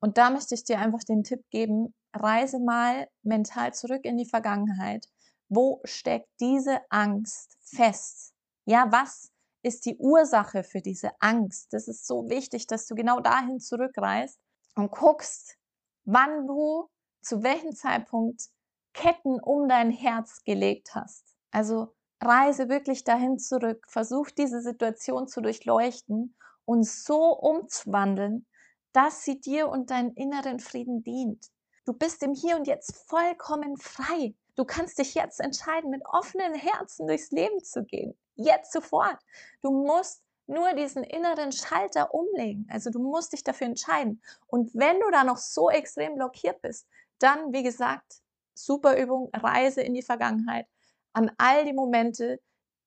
Und 0.00 0.16
da 0.16 0.30
möchte 0.30 0.54
ich 0.54 0.64
dir 0.64 0.78
einfach 0.78 1.04
den 1.04 1.24
Tipp 1.24 1.44
geben, 1.50 1.94
reise 2.12 2.58
mal 2.58 3.08
mental 3.22 3.72
zurück 3.74 4.04
in 4.04 4.16
die 4.16 4.28
Vergangenheit. 4.28 5.06
Wo 5.48 5.80
steckt 5.84 6.28
diese 6.40 6.80
Angst 6.90 7.56
fest? 7.60 8.34
Ja, 8.64 8.90
was 8.90 9.32
ist 9.62 9.86
die 9.86 9.96
Ursache 9.96 10.62
für 10.64 10.80
diese 10.80 11.10
Angst? 11.20 11.72
Das 11.72 11.88
ist 11.88 12.06
so 12.06 12.28
wichtig, 12.28 12.66
dass 12.66 12.86
du 12.86 12.94
genau 12.94 13.20
dahin 13.20 13.60
zurückreist 13.60 14.40
und 14.74 14.90
guckst, 14.90 15.56
wann 16.04 16.46
du 16.46 16.88
zu 17.22 17.42
welchem 17.42 17.74
Zeitpunkt 17.74 18.48
Ketten 18.92 19.40
um 19.40 19.68
dein 19.68 19.90
Herz 19.90 20.42
gelegt 20.44 20.94
hast. 20.94 21.24
Also 21.50 21.94
reise 22.20 22.68
wirklich 22.68 23.04
dahin 23.04 23.38
zurück, 23.38 23.86
versuch 23.88 24.30
diese 24.30 24.60
Situation 24.60 25.28
zu 25.28 25.40
durchleuchten 25.40 26.36
und 26.64 26.86
so 26.86 27.36
umzuwandeln, 27.38 28.46
dass 28.92 29.24
sie 29.24 29.40
dir 29.40 29.68
und 29.68 29.90
deinen 29.90 30.12
inneren 30.14 30.60
Frieden 30.60 31.02
dient. 31.02 31.46
Du 31.90 31.96
bist 31.96 32.22
im 32.22 32.34
Hier 32.34 32.54
und 32.54 32.68
Jetzt 32.68 33.08
vollkommen 33.08 33.76
frei. 33.76 34.32
Du 34.54 34.64
kannst 34.64 35.00
dich 35.00 35.14
jetzt 35.14 35.40
entscheiden, 35.40 35.90
mit 35.90 36.02
offenen 36.06 36.54
Herzen 36.54 37.08
durchs 37.08 37.32
Leben 37.32 37.64
zu 37.64 37.82
gehen. 37.82 38.16
Jetzt 38.36 38.70
sofort. 38.70 39.18
Du 39.60 39.72
musst 39.72 40.22
nur 40.46 40.72
diesen 40.74 41.02
inneren 41.02 41.50
Schalter 41.50 42.14
umlegen. 42.14 42.68
Also 42.70 42.90
du 42.90 43.00
musst 43.00 43.32
dich 43.32 43.42
dafür 43.42 43.66
entscheiden. 43.66 44.22
Und 44.46 44.72
wenn 44.72 45.00
du 45.00 45.10
da 45.10 45.24
noch 45.24 45.38
so 45.38 45.68
extrem 45.68 46.14
blockiert 46.14 46.62
bist, 46.62 46.86
dann, 47.18 47.52
wie 47.52 47.64
gesagt, 47.64 48.20
super 48.54 48.96
Übung, 48.96 49.28
Reise 49.34 49.80
in 49.80 49.92
die 49.92 50.02
Vergangenheit, 50.02 50.68
an 51.12 51.32
all 51.38 51.64
die 51.64 51.72
Momente, 51.72 52.40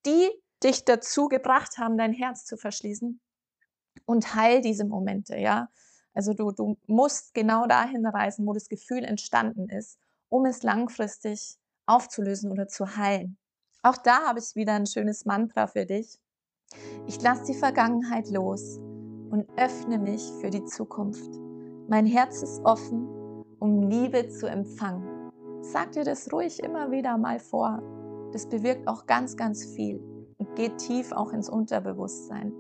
die 0.06 0.30
dich 0.64 0.86
dazu 0.86 1.28
gebracht 1.28 1.78
haben, 1.78 1.98
dein 1.98 2.14
Herz 2.14 2.46
zu 2.46 2.56
verschließen 2.56 3.20
und 4.06 4.34
heil 4.34 4.62
diese 4.62 4.86
Momente, 4.86 5.36
ja. 5.36 5.68
Also 6.14 6.34
du, 6.34 6.52
du 6.52 6.78
musst 6.88 7.34
genau 7.34 7.66
dahin 7.68 8.06
reisen, 8.06 8.46
wo 8.46 8.54
das 8.54 8.70
Gefühl 8.70 9.04
entstanden 9.04 9.70
ist, 9.70 9.98
um 10.30 10.46
es 10.46 10.64
langfristig 10.64 11.58
aufzulösen 11.86 12.52
oder 12.52 12.68
zu 12.68 12.96
heilen. 12.98 13.38
Auch 13.82 13.98
da 13.98 14.28
habe 14.28 14.40
ich 14.40 14.56
wieder 14.56 14.74
ein 14.74 14.86
schönes 14.86 15.26
Mantra 15.26 15.68
für 15.68 15.86
dich. 15.86 16.20
Ich 17.08 17.22
lasse 17.22 17.46
die 17.46 17.58
Vergangenheit 17.58 18.30
los 18.30 18.78
und 19.30 19.46
öffne 19.58 20.00
mich 20.00 20.24
für 20.40 20.50
die 20.50 20.64
Zukunft. 20.64 21.32
Mein 21.90 22.06
Herz 22.06 22.42
ist 22.42 22.64
offen, 22.64 23.08
um 23.60 23.90
Liebe 23.90 24.30
zu 24.30 24.48
empfangen. 24.48 25.32
Sag 25.62 25.92
dir 25.92 26.04
das 26.04 26.32
ruhig 26.32 26.62
immer 26.64 26.92
wieder 26.92 27.18
mal 27.18 27.40
vor. 27.40 27.82
Das 28.32 28.48
bewirkt 28.48 28.88
auch 28.88 29.06
ganz, 29.06 29.36
ganz 29.36 29.66
viel 29.66 30.00
und 30.38 30.56
geht 30.56 30.78
tief 30.78 31.12
auch 31.12 31.34
ins 31.34 31.50
Unterbewusstsein. 31.50 32.54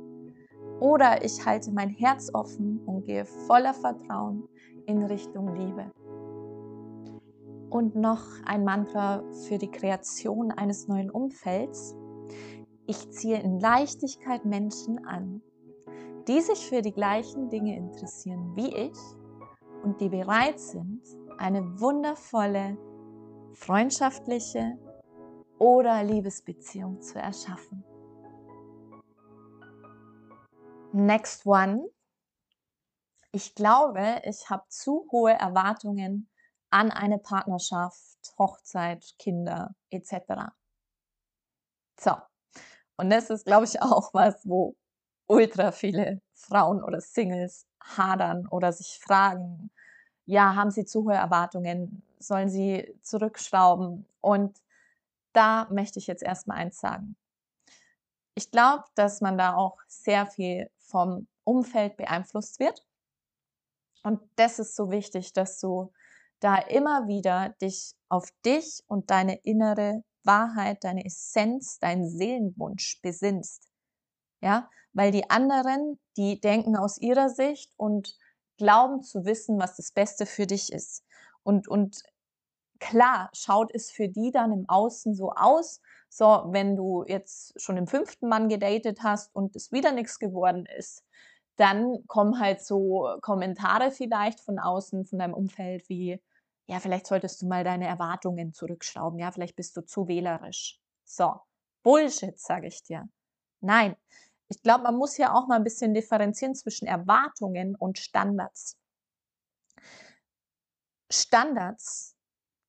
Oder 0.80 1.24
ich 1.24 1.46
halte 1.46 1.72
mein 1.72 1.89
Herz 1.89 2.30
offen 2.34 2.82
und 2.86 3.06
gehe 3.06 3.25
voller 3.25 3.74
Vertrauen 3.74 4.48
in 4.86 5.03
Richtung 5.03 5.56
Liebe. 5.56 5.92
Und 7.70 7.96
noch 7.96 8.24
ein 8.46 8.63
Mantra 8.63 9.24
für 9.48 9.58
die 9.58 9.72
Kreation 9.72 10.51
eines 10.51 10.88
neuen 10.88 11.10
Umfelds. 11.10 11.96
Ich 12.86 13.10
ziehe 13.12 13.39
in 13.39 13.60
Leichtigkeit 13.60 14.46
Menschen 14.46 15.06
an, 15.06 15.42
die 16.27 16.42
sich 16.42 16.68
für 16.68 16.82
die 16.82 16.92
gleichen 16.92 17.50
Dinge 17.50 17.75
interessieren 17.75 18.51
wie 18.56 18.75
ich 18.75 18.98
und 19.84 20.00
die 20.01 20.10
bereit 20.10 20.60
sind, 20.60 21.01
eine 21.38 21.80
wundervolle, 21.80 22.77
freundschaftliche 23.53 24.77
oder 25.60 26.03
Liebesbeziehung 26.03 27.01
zu 27.01 27.20
erschaffen. 27.20 27.84
Next 30.93 31.47
one. 31.47 31.89
Ich 33.31 33.55
glaube, 33.55 34.21
ich 34.25 34.47
habe 34.51 34.63
zu 34.69 35.07
hohe 35.12 35.33
Erwartungen 35.33 36.29
an 36.69 36.91
eine 36.91 37.17
Partnerschaft, 37.17 38.19
Hochzeit, 38.38 39.03
Kinder 39.17 39.73
etc. 39.89 40.53
So, 42.00 42.15
und 42.97 43.09
das 43.09 43.31
ist, 43.31 43.47
glaube 43.47 43.65
ich, 43.65 43.81
auch 43.81 44.13
was, 44.13 44.47
wo 44.47 44.75
ultra 45.25 45.71
viele 45.71 46.21
Frauen 46.35 46.83
oder 46.83 47.01
Singles 47.01 47.65
hadern 47.81 48.47
oder 48.47 48.71
sich 48.71 49.00
fragen, 49.00 49.71
ja, 50.25 50.53
haben 50.55 50.69
sie 50.69 50.85
zu 50.85 51.05
hohe 51.05 51.15
Erwartungen, 51.15 52.03
sollen 52.19 52.50
sie 52.50 52.95
zurückschrauben? 53.01 54.05
Und 54.21 54.62
da 55.33 55.67
möchte 55.71 55.97
ich 55.97 56.05
jetzt 56.05 56.21
erstmal 56.21 56.57
eins 56.57 56.79
sagen. 56.79 57.15
Ich 58.35 58.51
glaube, 58.51 58.83
dass 58.93 59.21
man 59.21 59.39
da 59.39 59.55
auch 59.55 59.79
sehr 59.88 60.27
viel 60.27 60.69
vom 60.83 61.27
Umfeld 61.43 61.97
beeinflusst 61.97 62.59
wird. 62.59 62.85
Und 64.03 64.19
das 64.35 64.59
ist 64.59 64.75
so 64.75 64.91
wichtig, 64.91 65.33
dass 65.33 65.59
du 65.59 65.91
da 66.39 66.57
immer 66.57 67.07
wieder 67.07 67.55
dich 67.61 67.95
auf 68.09 68.29
dich 68.45 68.83
und 68.87 69.09
deine 69.09 69.35
innere 69.43 70.03
Wahrheit, 70.23 70.83
deine 70.83 71.05
Essenz, 71.05 71.79
deinen 71.79 72.07
Seelenwunsch 72.09 72.99
besinnst. 73.01 73.69
Ja, 74.41 74.69
weil 74.91 75.11
die 75.11 75.29
anderen, 75.29 75.99
die 76.17 76.39
denken 76.39 76.75
aus 76.75 76.97
ihrer 76.97 77.29
Sicht 77.29 77.71
und 77.77 78.17
glauben 78.57 79.01
zu 79.01 79.25
wissen, 79.25 79.57
was 79.59 79.77
das 79.77 79.91
Beste 79.91 80.25
für 80.25 80.45
dich 80.45 80.71
ist. 80.71 81.03
Und, 81.43 81.67
und 81.67 82.03
klar 82.79 83.29
schaut 83.33 83.73
es 83.73 83.89
für 83.89 84.09
die 84.09 84.31
dann 84.31 84.51
im 84.51 84.67
Außen 84.67 85.15
so 85.15 85.31
aus, 85.31 85.81
so, 86.15 86.43
wenn 86.50 86.75
du 86.75 87.03
jetzt 87.08 87.60
schon 87.60 87.75
den 87.75 87.88
fünften 87.88 88.29
Mann 88.29 88.48
gedatet 88.48 89.00
hast 89.01 89.34
und 89.34 89.55
es 89.55 89.72
wieder 89.72 89.91
nichts 89.91 90.20
geworden 90.20 90.67
ist, 90.77 91.03
dann 91.55 92.05
kommen 92.08 92.39
halt 92.39 92.62
so 92.62 93.17
Kommentare 93.22 93.89
vielleicht 93.89 94.39
von 94.39 94.60
außen, 94.60 95.05
von 95.05 95.17
deinem 95.17 95.34
Umfeld 95.34 95.89
wie, 95.89 96.22
ja, 96.67 96.79
vielleicht 96.79 97.08
solltest 97.08 97.41
du 97.41 97.48
mal 97.48 97.63
deine 97.63 97.88
Erwartungen 97.88 98.53
zurückschrauben, 98.53 99.17
ja, 99.17 99.32
vielleicht 99.32 99.55
bist 99.55 99.75
du 99.75 99.82
zu 99.82 100.08
wählerisch. 100.08 100.79
So, 101.03 101.34
Bullshit, 101.82 102.39
sage 102.39 102.67
ich 102.67 102.84
dir. 102.84 103.10
Nein, 103.62 103.96
ich 104.50 104.62
glaube, 104.62 104.84
man 104.84 104.96
muss 104.96 105.15
hier 105.15 105.34
auch 105.34 105.48
mal 105.48 105.55
ein 105.55 105.63
bisschen 105.63 105.96
differenzieren 105.96 106.53
zwischen 106.53 106.88
Erwartungen 106.88 107.75
und 107.75 107.98
Standards. 107.98 108.77
Standards 111.12 112.15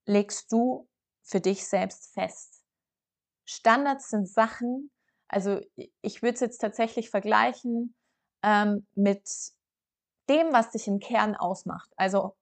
legst 0.06 0.50
du 0.50 0.88
für 1.22 1.40
dich 1.40 1.66
selbst 1.66 2.14
fest. 2.14 2.63
Standards 3.44 4.10
sind 4.10 4.28
Sachen, 4.28 4.90
also 5.28 5.60
ich 6.00 6.22
würde 6.22 6.34
es 6.34 6.40
jetzt 6.40 6.58
tatsächlich 6.58 7.10
vergleichen 7.10 7.94
ähm, 8.42 8.86
mit 8.94 9.28
dem, 10.28 10.52
was 10.52 10.70
dich 10.70 10.86
im 10.86 11.00
Kern 11.00 11.34
ausmacht. 11.34 11.90
Also 11.96 12.36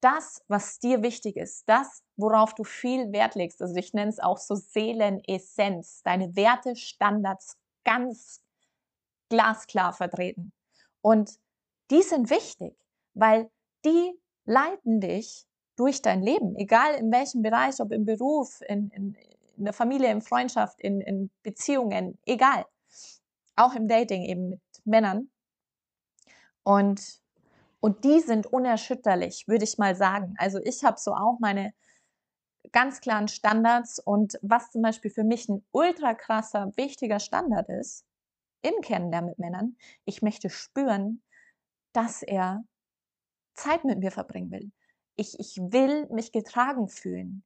das, 0.00 0.42
was 0.48 0.78
dir 0.78 1.02
wichtig 1.02 1.36
ist, 1.36 1.68
das, 1.68 2.02
worauf 2.16 2.54
du 2.54 2.64
viel 2.64 3.12
Wert 3.12 3.34
legst. 3.34 3.60
Also 3.60 3.74
ich 3.76 3.92
nenne 3.92 4.10
es 4.10 4.18
auch 4.18 4.38
so 4.38 4.54
Seelenessenz, 4.54 6.02
deine 6.02 6.34
Werte, 6.36 6.74
Standards 6.76 7.58
ganz 7.84 8.42
glasklar 9.28 9.92
vertreten. 9.92 10.52
Und 11.02 11.38
die 11.90 12.02
sind 12.02 12.30
wichtig, 12.30 12.76
weil 13.14 13.50
die 13.84 14.18
leiten 14.44 15.00
dich 15.00 15.46
durch 15.76 16.02
dein 16.02 16.22
Leben, 16.22 16.56
egal 16.56 16.94
in 16.94 17.10
welchem 17.10 17.42
Bereich, 17.42 17.80
ob 17.80 17.92
im 17.92 18.04
Beruf, 18.04 18.60
in, 18.68 18.90
in, 18.90 19.16
in 19.60 19.66
der 19.66 19.74
Familie, 19.74 20.10
in 20.10 20.22
Freundschaft, 20.22 20.80
in, 20.80 21.00
in 21.00 21.30
Beziehungen, 21.42 22.18
egal. 22.26 22.64
Auch 23.56 23.74
im 23.74 23.88
Dating 23.88 24.24
eben 24.24 24.48
mit 24.48 24.60
Männern. 24.84 25.30
Und, 26.62 27.20
und 27.80 28.04
die 28.04 28.20
sind 28.20 28.46
unerschütterlich, 28.46 29.46
würde 29.46 29.64
ich 29.64 29.78
mal 29.78 29.94
sagen. 29.94 30.34
Also 30.38 30.58
ich 30.64 30.82
habe 30.82 30.98
so 30.98 31.12
auch 31.12 31.38
meine 31.40 31.74
ganz 32.72 33.00
klaren 33.00 33.28
Standards 33.28 33.98
und 33.98 34.38
was 34.42 34.70
zum 34.70 34.82
Beispiel 34.82 35.10
für 35.10 35.24
mich 35.24 35.48
ein 35.48 35.64
ultra 35.72 36.14
krasser, 36.14 36.72
wichtiger 36.76 37.20
Standard 37.20 37.68
ist, 37.68 38.04
im 38.62 38.80
Kennenlernen 38.82 39.30
mit 39.30 39.38
Männern, 39.38 39.76
ich 40.04 40.22
möchte 40.22 40.50
spüren, 40.50 41.22
dass 41.92 42.22
er 42.22 42.64
Zeit 43.54 43.84
mit 43.84 43.98
mir 43.98 44.10
verbringen 44.10 44.50
will. 44.50 44.70
Ich, 45.16 45.38
ich 45.38 45.56
will 45.56 46.06
mich 46.10 46.32
getragen 46.32 46.88
fühlen. 46.88 47.42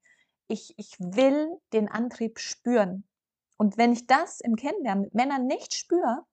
Ich, 0.49 0.75
ich 0.77 0.97
will 0.99 1.59
den 1.73 1.89
Antrieb 1.89 2.39
spüren. 2.39 3.09
Und 3.57 3.79
wenn 3.79 3.93
ich 3.93 4.07
das 4.07 4.41
im 4.41 4.57
Kennenlernen 4.57 5.05
mit 5.05 5.15
Männern 5.15 5.47
nicht 5.47 5.75
spüre, 5.75 6.25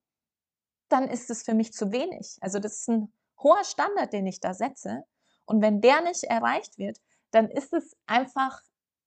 dann 0.89 1.07
ist 1.07 1.29
es 1.29 1.43
für 1.43 1.53
mich 1.53 1.73
zu 1.73 1.91
wenig. 1.91 2.37
Also 2.41 2.59
das 2.59 2.79
ist 2.79 2.89
ein 2.89 3.13
hoher 3.39 3.63
Standard, 3.63 4.11
den 4.13 4.27
ich 4.27 4.39
da 4.39 4.53
setze. 4.53 5.03
Und 5.45 5.61
wenn 5.61 5.81
der 5.81 6.01
nicht 6.01 6.23
erreicht 6.23 6.77
wird, 6.77 6.99
dann 7.31 7.49
ist 7.49 7.73
es 7.73 7.95
einfach 8.05 8.61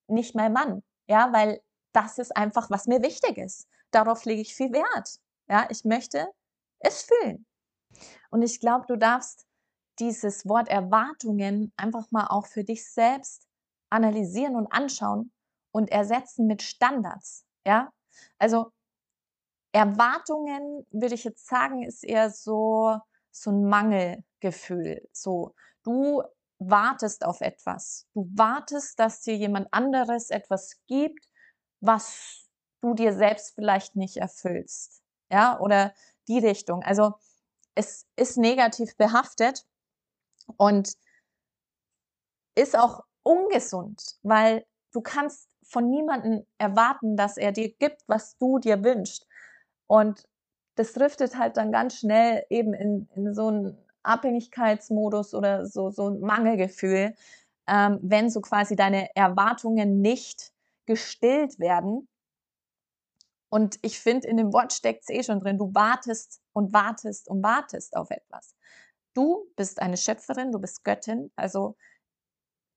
nicht 0.07 0.35
mein 0.35 0.53
Mann. 0.53 0.83
Ja, 1.07 1.33
weil 1.33 1.63
das 1.93 2.19
ist 2.19 2.37
einfach, 2.37 2.71
was 2.71 2.87
mir 2.87 3.03
wichtig 3.03 3.39
ist. 3.39 3.69
Darauf 3.91 4.25
lege 4.25 4.41
ich 4.41 4.55
viel 4.55 4.73
Wert. 4.73 5.21
Ja, 5.49 5.67
ich 5.71 5.85
möchte 5.85 6.29
es 6.81 7.03
fühlen. 7.03 7.47
Und 8.31 8.43
ich 8.43 8.61
glaube, 8.61 8.87
du 8.89 8.97
darfst 8.97 9.47
dieses 9.99 10.49
Wort 10.49 10.69
Erwartungen 10.69 11.73
einfach 11.77 12.11
mal 12.11 12.27
auch 12.27 12.47
für 12.47 12.65
dich 12.65 12.91
selbst 12.91 13.47
analysieren 13.95 14.57
und 14.57 14.67
anschauen 14.73 15.33
und 15.73 15.91
ersetzen 15.91 16.47
mit 16.47 16.63
Standards. 16.63 17.47
Ja, 17.67 17.91
also 18.39 18.73
Erwartungen, 19.73 20.87
würde 20.91 21.15
ich 21.15 21.25
jetzt 21.25 21.47
sagen, 21.47 21.83
ist 21.83 22.05
eher 22.05 22.31
so, 22.31 22.99
so 23.31 23.51
ein 23.51 23.65
Mangelgefühl. 23.65 25.09
So, 25.13 25.55
du 25.83 26.23
wartest 26.59 27.25
auf 27.25 27.41
etwas. 27.41 28.07
Du 28.15 28.29
wartest, 28.35 28.99
dass 29.01 29.23
dir 29.23 29.37
jemand 29.37 29.73
anderes 29.73 30.31
etwas 30.31 30.81
gibt, 30.87 31.29
was 31.81 32.49
du 32.81 32.95
dir 32.95 33.15
selbst 33.15 33.55
vielleicht 33.55 33.97
nicht 33.97 34.19
erfüllst. 34.19 35.03
Ja, 35.31 35.59
oder 35.59 35.93
die 36.29 36.39
Richtung. 36.39 36.83
Also, 36.83 37.15
es 37.75 38.07
ist 38.15 38.37
negativ 38.37 38.97
behaftet 38.97 39.67
und 40.57 40.95
ist 42.55 42.79
auch 42.79 43.03
ungesund, 43.25 44.01
weil 44.23 44.65
du 44.93 45.01
kannst 45.01 45.51
von 45.65 45.91
niemandem 45.91 46.47
erwarten, 46.59 47.17
dass 47.17 47.37
er 47.37 47.51
dir 47.51 47.73
gibt, 47.75 48.03
was 48.07 48.37
du 48.39 48.59
dir 48.59 48.85
wünschst. 48.85 49.27
Und 49.87 50.29
das 50.77 50.93
driftet 50.93 51.37
halt 51.37 51.57
dann 51.57 51.73
ganz 51.73 51.99
schnell 51.99 52.45
eben 52.51 52.75
in, 52.75 53.09
in 53.15 53.35
so 53.35 53.49
einen 53.49 53.79
Abhängigkeitsmodus 54.03 55.35
oder 55.35 55.67
so, 55.67 55.91
so 55.91 56.09
ein 56.09 56.21
Mangelgefühl, 56.21 57.15
ähm, 57.67 57.99
wenn 58.03 58.31
so 58.31 58.41
quasi 58.41 58.77
deine 58.77 59.15
Erwartungen 59.17 60.01
nicht 60.01 60.53
gestillt 60.87 61.59
werden. 61.59 62.09
Und 63.49 63.79
ich 63.83 64.01
finde, 64.01 64.29
in 64.29 64.37
dem 64.37 64.53
Wort 64.53 64.73
steckt 64.73 65.05
es 65.05 65.11
eh 65.11 65.23
schon 65.23 65.41
drin, 65.41 65.59
du 65.59 65.73
wartest 65.75 66.43
und 66.53 66.73
wartest 66.73 67.29
und 67.29 67.43
wartest 67.43 67.97
auf 67.97 68.11
etwas. 68.11 68.55
Du 69.15 69.47
bist 69.57 69.81
eine 69.81 69.97
Schöpferin, 69.97 70.51
du 70.51 70.59
bist 70.59 70.83
Göttin, 70.83 71.31
also 71.37 71.77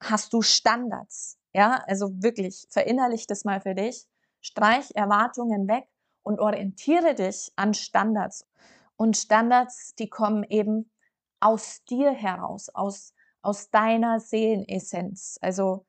hast 0.02 0.34
du 0.34 0.42
Standards. 0.42 1.38
Ja, 1.54 1.84
also 1.88 2.10
wirklich, 2.22 2.68
verinnerlich 2.70 3.28
das 3.28 3.44
mal 3.46 3.62
für 3.62 3.76
dich. 3.76 4.06
Streich 4.42 4.92
Erwartungen 4.96 5.68
weg 5.68 5.88
und 6.24 6.40
orientiere 6.40 7.16
dich 7.16 7.52
an 7.56 7.74
Standards. 7.74 8.46
Und 8.96 9.18
Standards, 9.18 9.96
die 9.96 10.10
kommen 10.10 10.44
eben 10.44 10.92
aus 11.40 11.84
dir 11.86 12.12
heraus, 12.12 12.70
aus, 12.70 13.14
aus 13.42 13.70
deiner 13.70 14.20
Seelenessenz. 14.20 15.38
Also 15.42 15.86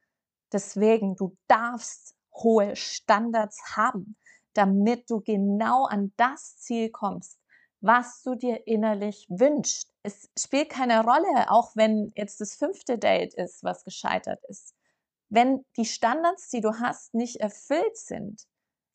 deswegen, 0.53 1.17
du 1.17 1.37
darfst 1.47 2.15
hohe 2.35 2.77
Standards 2.77 3.77
haben, 3.77 4.17
damit 4.55 5.11
du 5.11 5.21
genau 5.21 5.85
an 5.85 6.13
das 6.17 6.57
Ziel 6.59 6.91
kommst, 6.91 7.41
was 7.81 8.23
du 8.23 8.35
dir 8.35 8.67
innerlich 8.67 9.27
wünschst. 9.29 9.88
Es 10.09 10.31
spielt 10.39 10.71
keine 10.71 11.05
Rolle, 11.05 11.51
auch 11.51 11.77
wenn 11.77 12.13
jetzt 12.17 12.41
das 12.41 12.55
fünfte 12.55 12.97
Date 12.97 13.35
ist, 13.35 13.63
was 13.63 13.85
gescheitert 13.85 14.43
ist. 14.49 14.75
Wenn 15.29 15.67
die 15.77 15.85
Standards, 15.85 16.49
die 16.49 16.63
du 16.63 16.81
hast, 16.81 17.13
nicht 17.13 17.37
erfüllt 17.37 17.95
sind, 17.99 18.45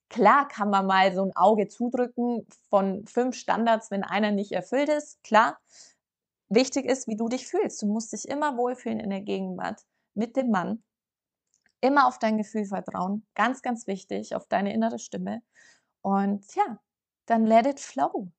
klar 0.10 0.47
kann 0.47 0.71
man 0.71 0.88
mal 0.88 1.13
so 1.13 1.23
ein 1.23 1.36
Auge 1.36 1.67
zudrücken 1.67 2.47
von 2.67 3.06
fünf 3.06 3.36
Standards, 3.36 3.91
wenn 3.91 4.04
einer 4.04 4.32
nicht 4.32 4.54
erfüllt 4.54 4.89
ist, 4.89 5.21
klar. 5.21 5.60
Wichtig 6.49 6.86
ist, 6.86 7.08
wie 7.08 7.15
du 7.15 7.28
dich 7.28 7.47
fühlst. 7.47 7.84
Du 7.84 7.86
musst 7.86 8.12
dich 8.12 8.28
immer 8.28 8.58
wohlfühlen 8.58 8.99
in 8.99 9.12
der 9.12 9.21
Gegenwart 9.21 9.84
mit 10.15 10.36
dem 10.36 10.49
Mann. 10.49 10.84
Immer 11.80 12.08
auf 12.08 12.17
dein 12.17 12.39
Gefühl 12.39 12.65
vertrauen. 12.65 13.23
Ganz, 13.36 13.62
ganz 13.62 13.86
wichtig, 13.86 14.36
auf 14.36 14.47
deine 14.47 14.73
innere 14.73 14.97
Stimme. 14.97 15.43
Und 16.02 16.56
ja, 16.56 16.80
dann 17.28 17.45
let 17.45 17.67
it 17.67 17.80
flow. 17.80 18.32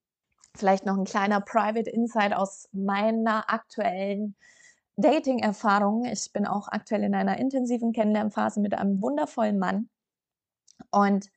Vielleicht 0.56 0.86
noch 0.86 0.96
ein 0.96 1.04
kleiner 1.04 1.40
Private 1.40 1.90
Insight 1.90 2.32
aus 2.32 2.68
meiner 2.72 3.50
aktuellen 3.50 4.36
Dating-Erfahrung. 4.96 6.04
Ich 6.04 6.32
bin 6.32 6.46
auch 6.46 6.68
aktuell 6.68 7.02
in 7.02 7.14
einer 7.14 7.38
intensiven 7.38 7.92
Kennenlernphase 7.92 8.60
mit 8.60 8.74
einem 8.74 9.02
wundervollen 9.02 9.58
Mann. 9.58 9.90
Und 10.90 11.30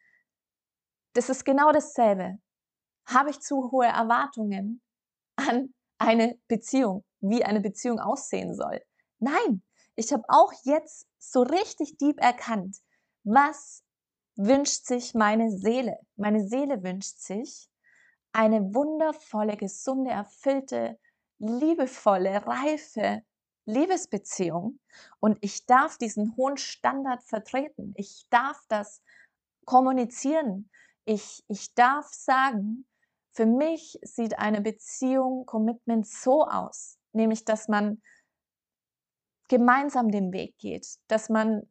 das 1.13 1.30
ist 1.30 1.45
genau 1.45 1.71
dasselbe. 1.71 2.38
Habe 3.08 3.32
ich 3.32 3.39
zu 3.39 3.71
hohe 3.71 3.88
Erwartungen 3.88 4.82
an 5.36 5.73
eine 5.97 6.38
Beziehung, 6.47 7.03
wie 7.21 7.43
eine 7.43 7.62
Beziehung 7.62 7.99
aussehen 7.99 8.53
soll? 8.53 8.82
Nein, 9.17 9.63
ich 9.95 10.13
habe 10.13 10.23
auch 10.27 10.53
jetzt 10.63 11.08
so 11.17 11.41
richtig 11.41 11.97
deep 11.97 12.19
erkannt, 12.21 12.77
was 13.23 13.84
wünscht 14.36 14.86
sich 14.86 15.15
meine 15.15 15.49
Seele. 15.49 15.97
Meine 16.15 16.47
Seele 16.47 16.84
wünscht 16.84 17.17
sich, 17.17 17.67
eine 18.33 18.73
wundervolle, 18.73 19.57
gesunde, 19.57 20.11
erfüllte, 20.11 20.99
liebevolle, 21.39 22.45
reife 22.45 23.23
Liebesbeziehung 23.65 24.79
und 25.19 25.37
ich 25.41 25.65
darf 25.65 25.97
diesen 25.97 26.35
hohen 26.37 26.57
Standard 26.57 27.23
vertreten. 27.23 27.93
Ich 27.97 28.25
darf 28.29 28.59
das 28.69 29.01
kommunizieren. 29.65 30.69
Ich, 31.05 31.43
ich 31.47 31.73
darf 31.75 32.07
sagen, 32.07 32.87
für 33.33 33.45
mich 33.45 33.99
sieht 34.01 34.39
eine 34.39 34.61
Beziehung, 34.61 35.45
Commitment 35.45 36.07
so 36.07 36.45
aus, 36.45 36.97
nämlich 37.11 37.45
dass 37.45 37.67
man 37.67 38.01
gemeinsam 39.49 40.11
den 40.11 40.31
Weg 40.33 40.57
geht, 40.57 40.87
dass 41.07 41.29
man 41.29 41.69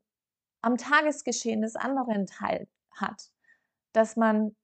am 0.60 0.76
Tagesgeschehen 0.76 1.62
des 1.62 1.76
anderen 1.76 2.26
teil 2.26 2.68
hat, 2.92 3.30
dass 3.92 4.16
man 4.16 4.56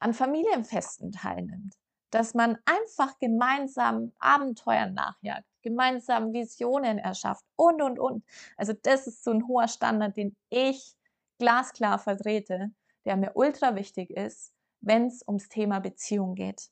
an 0.00 0.14
Familienfesten 0.14 1.12
teilnimmt, 1.12 1.74
dass 2.10 2.34
man 2.34 2.58
einfach 2.64 3.18
gemeinsam 3.18 4.12
Abenteuern 4.18 4.94
nachjagt, 4.94 5.46
gemeinsam 5.62 6.32
Visionen 6.32 6.98
erschafft 6.98 7.44
und, 7.56 7.80
und, 7.80 7.98
und. 7.98 8.24
Also 8.56 8.72
das 8.82 9.06
ist 9.06 9.22
so 9.22 9.30
ein 9.30 9.46
hoher 9.46 9.68
Standard, 9.68 10.16
den 10.16 10.34
ich 10.48 10.96
glasklar 11.38 11.98
vertrete, 11.98 12.70
der 13.04 13.16
mir 13.16 13.32
ultra 13.34 13.76
wichtig 13.76 14.10
ist, 14.10 14.52
wenn 14.80 15.06
es 15.06 15.22
ums 15.26 15.48
Thema 15.48 15.78
Beziehung 15.80 16.34
geht. 16.34 16.70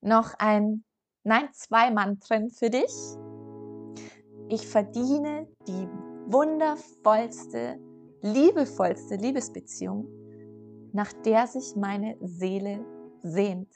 Noch 0.00 0.34
ein, 0.38 0.84
nein, 1.24 1.48
zwei 1.52 1.90
Mantren 1.90 2.50
für 2.50 2.70
dich. 2.70 2.92
Ich 4.48 4.66
verdiene 4.66 5.48
die 5.66 5.88
wundervollste, 6.32 7.78
liebevollste 8.22 9.16
Liebesbeziehung, 9.16 10.06
nach 10.92 11.12
der 11.12 11.46
sich 11.46 11.76
meine 11.76 12.16
Seele 12.20 12.84
sehnt. 13.22 13.72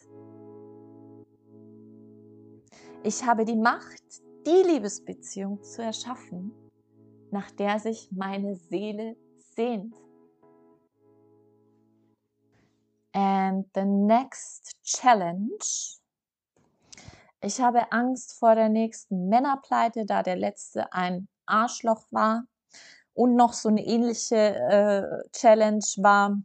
Ich 3.05 3.25
habe 3.27 3.45
die 3.45 3.57
Macht, 3.57 4.03
die 4.47 4.63
Liebesbeziehung 4.65 5.63
zu 5.63 5.83
erschaffen, 5.83 6.53
nach 7.31 7.51
der 7.51 7.81
sich 7.81 8.11
meine 8.13 8.55
Seele 8.55 9.17
sehnt. 9.57 9.95
And 13.13 13.67
the 13.75 13.85
next 13.85 14.77
challenge. 14.83 15.99
Ich 17.41 17.61
habe 17.61 17.91
Angst 17.91 18.39
vor 18.39 18.55
der 18.55 18.69
nächsten 18.69 19.29
Männerpleite, 19.29 20.07
da 20.07 20.23
der 20.23 20.37
letzte 20.37 20.93
ein 20.93 21.29
Arschloch 21.45 22.07
war. 22.11 22.45
Und 23.15 23.35
noch 23.35 23.53
so 23.53 23.69
eine 23.69 23.85
ähnliche 23.85 24.37
äh, 24.37 25.29
Challenge 25.33 25.85
war, 25.99 26.41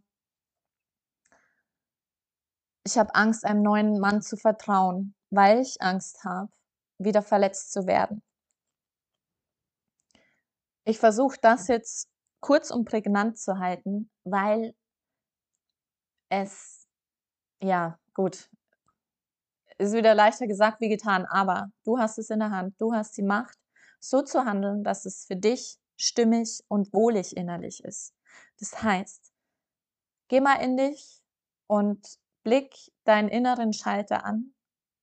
ich 2.88 2.98
habe 2.98 3.14
Angst, 3.16 3.44
einem 3.44 3.64
neuen 3.64 4.00
Mann 4.00 4.22
zu 4.22 4.38
vertrauen, 4.38 5.14
weil 5.30 5.60
ich 5.60 5.82
Angst 5.82 6.24
habe, 6.24 6.50
wieder 6.98 7.22
verletzt 7.22 7.74
zu 7.74 7.86
werden. 7.86 8.24
Ich 10.86 10.98
versuche 10.98 11.38
das 11.42 11.68
jetzt 11.68 12.08
kurz 12.40 12.72
und 12.72 12.86
prägnant 12.86 13.38
zu 13.38 13.60
halten, 13.60 14.10
weil 14.24 14.74
es, 16.30 16.88
ja, 17.62 18.00
gut, 18.14 18.50
ist 19.80 19.92
wieder 19.92 20.16
leichter 20.16 20.48
gesagt 20.48 20.80
wie 20.80 20.88
getan, 20.88 21.26
aber 21.26 21.70
du 21.84 22.00
hast 22.00 22.18
es 22.18 22.30
in 22.30 22.40
der 22.40 22.52
Hand, 22.52 22.80
du 22.80 22.94
hast 22.94 23.18
die 23.18 23.24
Macht, 23.24 23.60
so 24.00 24.22
zu 24.22 24.46
handeln, 24.46 24.86
dass 24.86 25.06
es 25.06 25.26
für 25.26 25.36
dich 25.36 25.78
stimmig 25.98 26.64
und 26.70 26.94
wohlig 26.94 27.36
innerlich 27.36 27.84
ist. 27.84 28.14
Das 28.60 28.82
heißt, 28.82 29.34
geh 30.30 30.40
mal 30.40 30.62
in 30.62 30.78
dich 30.78 31.22
und 31.68 32.18
blick 32.48 32.94
deinen 33.04 33.28
inneren 33.28 33.74
Schalter 33.74 34.24
an 34.24 34.54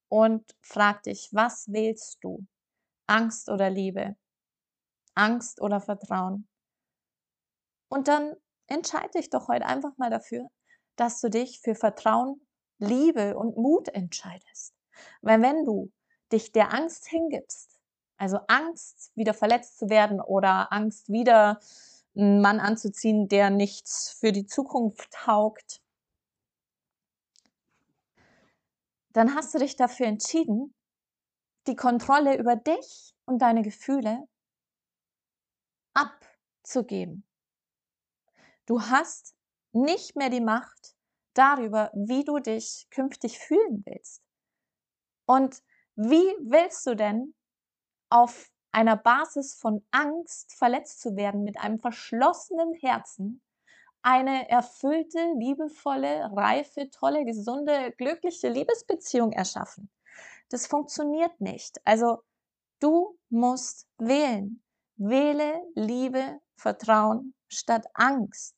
und 0.08 0.56
frag 0.62 1.02
dich, 1.02 1.28
was 1.32 1.70
wählst 1.70 2.16
du? 2.22 2.46
Angst 3.06 3.50
oder 3.50 3.68
Liebe? 3.68 4.16
Angst 5.14 5.60
oder 5.60 5.82
Vertrauen? 5.82 6.48
Und 7.90 8.08
dann 8.08 8.34
entscheide 8.66 9.10
dich 9.18 9.28
doch 9.28 9.48
heute 9.48 9.66
einfach 9.66 9.94
mal 9.98 10.08
dafür, 10.08 10.48
dass 10.96 11.20
du 11.20 11.28
dich 11.28 11.60
für 11.60 11.74
Vertrauen, 11.74 12.40
Liebe 12.78 13.36
und 13.36 13.58
Mut 13.58 13.88
entscheidest. 13.88 14.72
Weil 15.20 15.42
wenn 15.42 15.66
du 15.66 15.92
dich 16.32 16.50
der 16.50 16.72
Angst 16.72 17.06
hingibst, 17.08 17.78
also 18.16 18.38
Angst, 18.48 19.12
wieder 19.16 19.34
verletzt 19.34 19.76
zu 19.76 19.90
werden 19.90 20.22
oder 20.22 20.72
Angst, 20.72 21.10
wieder 21.10 21.60
einen 22.16 22.40
Mann 22.40 22.58
anzuziehen, 22.58 23.28
der 23.28 23.50
nichts 23.50 24.16
für 24.18 24.32
die 24.32 24.46
Zukunft 24.46 25.10
taugt, 25.10 25.83
dann 29.14 29.34
hast 29.34 29.54
du 29.54 29.58
dich 29.58 29.76
dafür 29.76 30.06
entschieden, 30.06 30.74
die 31.66 31.76
Kontrolle 31.76 32.36
über 32.36 32.56
dich 32.56 33.14
und 33.24 33.40
deine 33.40 33.62
Gefühle 33.62 34.28
abzugeben. 35.94 37.26
Du 38.66 38.82
hast 38.82 39.34
nicht 39.72 40.16
mehr 40.16 40.30
die 40.30 40.40
Macht 40.40 40.94
darüber, 41.34 41.90
wie 41.94 42.24
du 42.24 42.38
dich 42.38 42.86
künftig 42.90 43.38
fühlen 43.38 43.82
willst. 43.86 44.22
Und 45.26 45.62
wie 45.96 46.26
willst 46.40 46.84
du 46.86 46.94
denn 46.94 47.34
auf 48.10 48.50
einer 48.72 48.96
Basis 48.96 49.54
von 49.54 49.86
Angst 49.92 50.54
verletzt 50.54 51.00
zu 51.00 51.16
werden 51.16 51.44
mit 51.44 51.58
einem 51.58 51.78
verschlossenen 51.78 52.74
Herzen 52.74 53.40
eine 54.04 54.50
erfüllte, 54.50 55.18
liebevolle, 55.38 56.30
reife, 56.36 56.90
tolle, 56.90 57.24
gesunde, 57.24 57.92
glückliche 57.96 58.50
Liebesbeziehung 58.50 59.32
erschaffen. 59.32 59.90
Das 60.50 60.66
funktioniert 60.66 61.40
nicht. 61.40 61.80
Also 61.86 62.18
du 62.80 63.18
musst 63.30 63.88
wählen. 63.98 64.62
Wähle 64.96 65.60
Liebe, 65.74 66.38
Vertrauen 66.54 67.34
statt 67.48 67.86
Angst. 67.94 68.54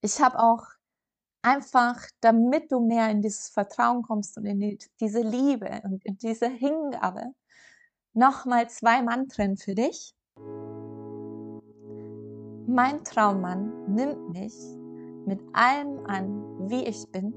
Ich 0.00 0.20
habe 0.20 0.38
auch 0.38 0.64
einfach, 1.42 2.00
damit 2.20 2.72
du 2.72 2.80
mehr 2.80 3.10
in 3.10 3.20
dieses 3.20 3.50
Vertrauen 3.50 4.02
kommst 4.02 4.36
und 4.38 4.46
in 4.46 4.60
die, 4.60 4.78
diese 4.98 5.20
Liebe 5.20 5.82
und 5.84 6.04
in 6.06 6.16
diese 6.16 6.48
Hingabe, 6.48 7.34
nochmal 8.14 8.68
zwei 8.70 9.02
Mantren 9.02 9.58
für 9.58 9.74
dich. 9.74 10.14
Mein 12.78 13.02
Traummann 13.02 13.92
nimmt 13.92 14.28
mich 14.34 14.54
mit 15.26 15.40
allem 15.52 16.06
an, 16.06 16.70
wie 16.70 16.84
ich 16.84 17.10
bin. 17.10 17.34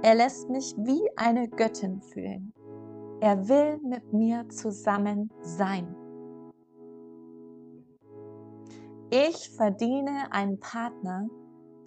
Er 0.00 0.14
lässt 0.14 0.48
mich 0.48 0.76
wie 0.76 1.10
eine 1.16 1.48
Göttin 1.48 2.00
fühlen. 2.00 2.54
Er 3.20 3.48
will 3.48 3.78
mit 3.78 4.12
mir 4.12 4.48
zusammen 4.48 5.32
sein. 5.40 5.92
Ich 9.10 9.50
verdiene 9.50 10.30
einen 10.30 10.60
Partner, 10.60 11.28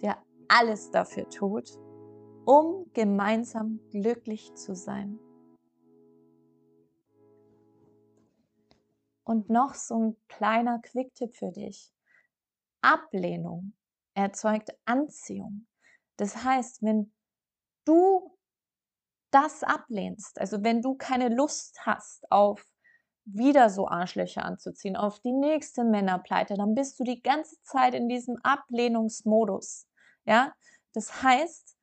der 0.02 0.18
alles 0.48 0.90
dafür 0.90 1.26
tut, 1.30 1.70
um 2.44 2.84
gemeinsam 2.92 3.80
glücklich 3.92 4.54
zu 4.56 4.74
sein. 4.74 5.18
Und 9.24 9.48
noch 9.48 9.72
so 9.72 9.94
ein 9.94 10.16
kleiner 10.28 10.80
Quicktipp 10.80 11.34
für 11.34 11.52
dich. 11.52 11.94
Ablehnung 12.82 13.74
erzeugt 14.14 14.70
Anziehung. 14.84 15.66
Das 16.16 16.44
heißt, 16.44 16.82
wenn 16.82 17.12
du 17.84 18.36
das 19.30 19.62
ablehnst, 19.62 20.40
also 20.40 20.62
wenn 20.62 20.82
du 20.82 20.94
keine 20.96 21.28
Lust 21.28 21.86
hast 21.86 22.30
auf 22.30 22.66
wieder 23.24 23.70
so 23.70 23.86
Arschlöcher 23.86 24.44
anzuziehen, 24.44 24.96
auf 24.96 25.20
die 25.20 25.32
nächste 25.32 25.84
Männerpleite, 25.84 26.54
dann 26.54 26.74
bist 26.74 26.98
du 26.98 27.04
die 27.04 27.22
ganze 27.22 27.56
Zeit 27.62 27.94
in 27.94 28.08
diesem 28.08 28.36
Ablehnungsmodus. 28.42 29.86
Ja, 30.24 30.52
das 30.94 31.22
heißt, 31.22 31.76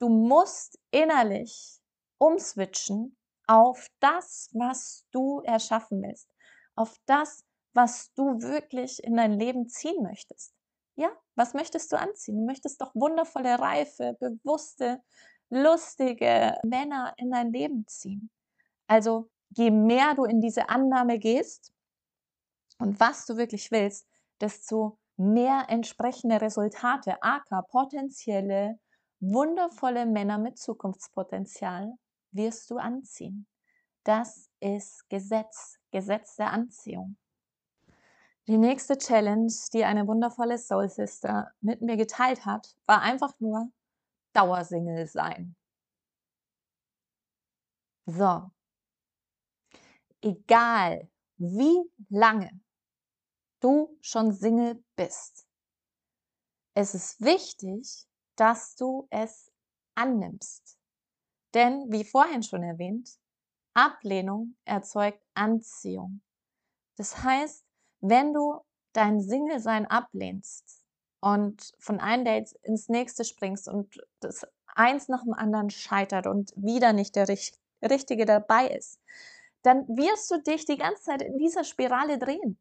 du 0.00 0.08
musst 0.08 0.78
innerlich 0.90 1.80
umswitchen 2.18 3.16
auf 3.46 3.88
das, 4.00 4.50
was 4.52 5.06
du 5.12 5.40
erschaffen 5.40 6.02
willst, 6.02 6.28
auf 6.74 6.96
das, 7.06 7.44
was 7.74 8.12
du 8.14 8.40
wirklich 8.40 9.02
in 9.04 9.16
dein 9.16 9.38
Leben 9.38 9.68
ziehen 9.68 10.02
möchtest. 10.02 10.52
Ja, 10.96 11.10
was 11.36 11.54
möchtest 11.54 11.90
du 11.92 11.98
anziehen? 11.98 12.36
Du 12.36 12.44
möchtest 12.44 12.80
doch 12.80 12.94
wundervolle, 12.94 13.58
reife, 13.58 14.16
bewusste, 14.20 15.02
lustige 15.48 16.58
Männer 16.64 17.14
in 17.16 17.30
dein 17.30 17.52
Leben 17.52 17.86
ziehen. 17.86 18.30
Also 18.86 19.30
je 19.50 19.70
mehr 19.70 20.14
du 20.14 20.24
in 20.24 20.40
diese 20.40 20.68
Annahme 20.68 21.18
gehst 21.18 21.72
und 22.78 22.98
was 23.00 23.26
du 23.26 23.36
wirklich 23.36 23.70
willst, 23.70 24.06
desto 24.40 24.98
mehr 25.16 25.66
entsprechende 25.68 26.40
Resultate, 26.40 27.22
aka 27.22 27.62
potenzielle, 27.62 28.78
wundervolle 29.20 30.04
Männer 30.04 30.38
mit 30.38 30.58
Zukunftspotenzial 30.58 31.92
wirst 32.32 32.70
du 32.70 32.78
anziehen. 32.78 33.46
Das 34.04 34.50
ist 34.58 35.08
Gesetz, 35.08 35.78
Gesetz 35.92 36.36
der 36.36 36.50
Anziehung. 36.50 37.16
Die 38.48 38.58
nächste 38.58 38.98
Challenge, 38.98 39.52
die 39.72 39.84
eine 39.84 40.06
wundervolle 40.06 40.58
Soul 40.58 40.88
Sister 40.88 41.52
mit 41.60 41.80
mir 41.80 41.96
geteilt 41.96 42.44
hat, 42.44 42.76
war 42.86 43.00
einfach 43.00 43.38
nur 43.38 43.70
Dauersingle 44.32 45.06
sein. 45.06 45.54
So. 48.06 48.50
Egal, 50.20 51.08
wie 51.36 51.82
lange 52.08 52.60
du 53.60 53.96
schon 54.00 54.32
Single 54.32 54.82
bist, 54.96 55.46
es 56.74 56.94
ist 56.94 57.20
wichtig, 57.20 58.08
dass 58.36 58.74
du 58.74 59.06
es 59.10 59.52
annimmst. 59.94 60.78
Denn, 61.54 61.92
wie 61.92 62.04
vorhin 62.04 62.42
schon 62.42 62.62
erwähnt, 62.62 63.18
Ablehnung 63.74 64.56
erzeugt 64.64 65.22
Anziehung. 65.34 66.22
Das 66.96 67.22
heißt, 67.22 67.61
wenn 68.02 68.34
du 68.34 68.60
dein 68.92 69.22
Single-Sein 69.22 69.86
ablehnst 69.86 70.84
und 71.20 71.72
von 71.78 72.00
einem 72.00 72.24
Date 72.24 72.52
ins 72.62 72.88
nächste 72.88 73.24
springst 73.24 73.68
und 73.68 73.98
das 74.20 74.46
eins 74.74 75.08
nach 75.08 75.22
dem 75.22 75.32
anderen 75.32 75.70
scheitert 75.70 76.26
und 76.26 76.52
wieder 76.56 76.92
nicht 76.92 77.16
der 77.16 77.28
Richtige 77.28 78.26
dabei 78.26 78.68
ist, 78.68 79.00
dann 79.62 79.86
wirst 79.88 80.30
du 80.30 80.42
dich 80.42 80.64
die 80.64 80.76
ganze 80.76 81.02
Zeit 81.02 81.22
in 81.22 81.38
dieser 81.38 81.64
Spirale 81.64 82.18
drehen, 82.18 82.58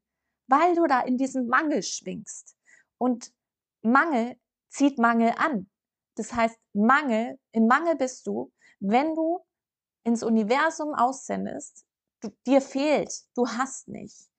weil 0.47 0.75
du 0.75 0.85
da 0.85 1.01
in 1.01 1.17
diesem 1.17 1.47
Mangel 1.47 1.81
schwingst. 1.83 2.55
Und 2.97 3.33
Mangel 3.81 4.37
zieht 4.69 4.99
Mangel 4.99 5.33
an. 5.37 5.69
Das 6.15 6.33
heißt, 6.33 6.57
Mangel, 6.73 7.39
im 7.51 7.67
Mangel 7.67 7.95
bist 7.95 8.27
du, 8.27 8.51
wenn 8.79 9.15
du 9.15 9.43
ins 10.03 10.23
Universum 10.23 10.93
aussendest, 10.93 11.85
du, 12.21 12.29
dir 12.45 12.61
fehlt, 12.61 13.23
du 13.35 13.47
hast 13.47 13.87
nicht. 13.87 14.30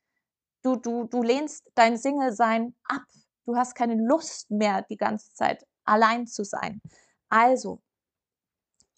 Du, 0.62 0.76
du, 0.76 1.04
du 1.04 1.22
lehnst 1.22 1.70
dein 1.74 1.96
Single-Sein 1.96 2.74
ab. 2.84 3.02
Du 3.44 3.56
hast 3.56 3.74
keine 3.74 3.96
Lust 3.96 4.50
mehr, 4.50 4.82
die 4.82 4.96
ganze 4.96 5.32
Zeit 5.34 5.66
allein 5.84 6.26
zu 6.26 6.44
sein. 6.44 6.80
Also, 7.28 7.82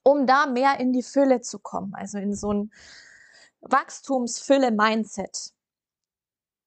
um 0.03 0.27
da 0.27 0.46
mehr 0.46 0.79
in 0.79 0.92
die 0.92 1.03
Fülle 1.03 1.40
zu 1.40 1.59
kommen, 1.59 1.94
also 1.94 2.18
in 2.18 2.35
so 2.35 2.53
ein 2.53 2.72
Wachstumsfülle-Mindset. 3.62 5.55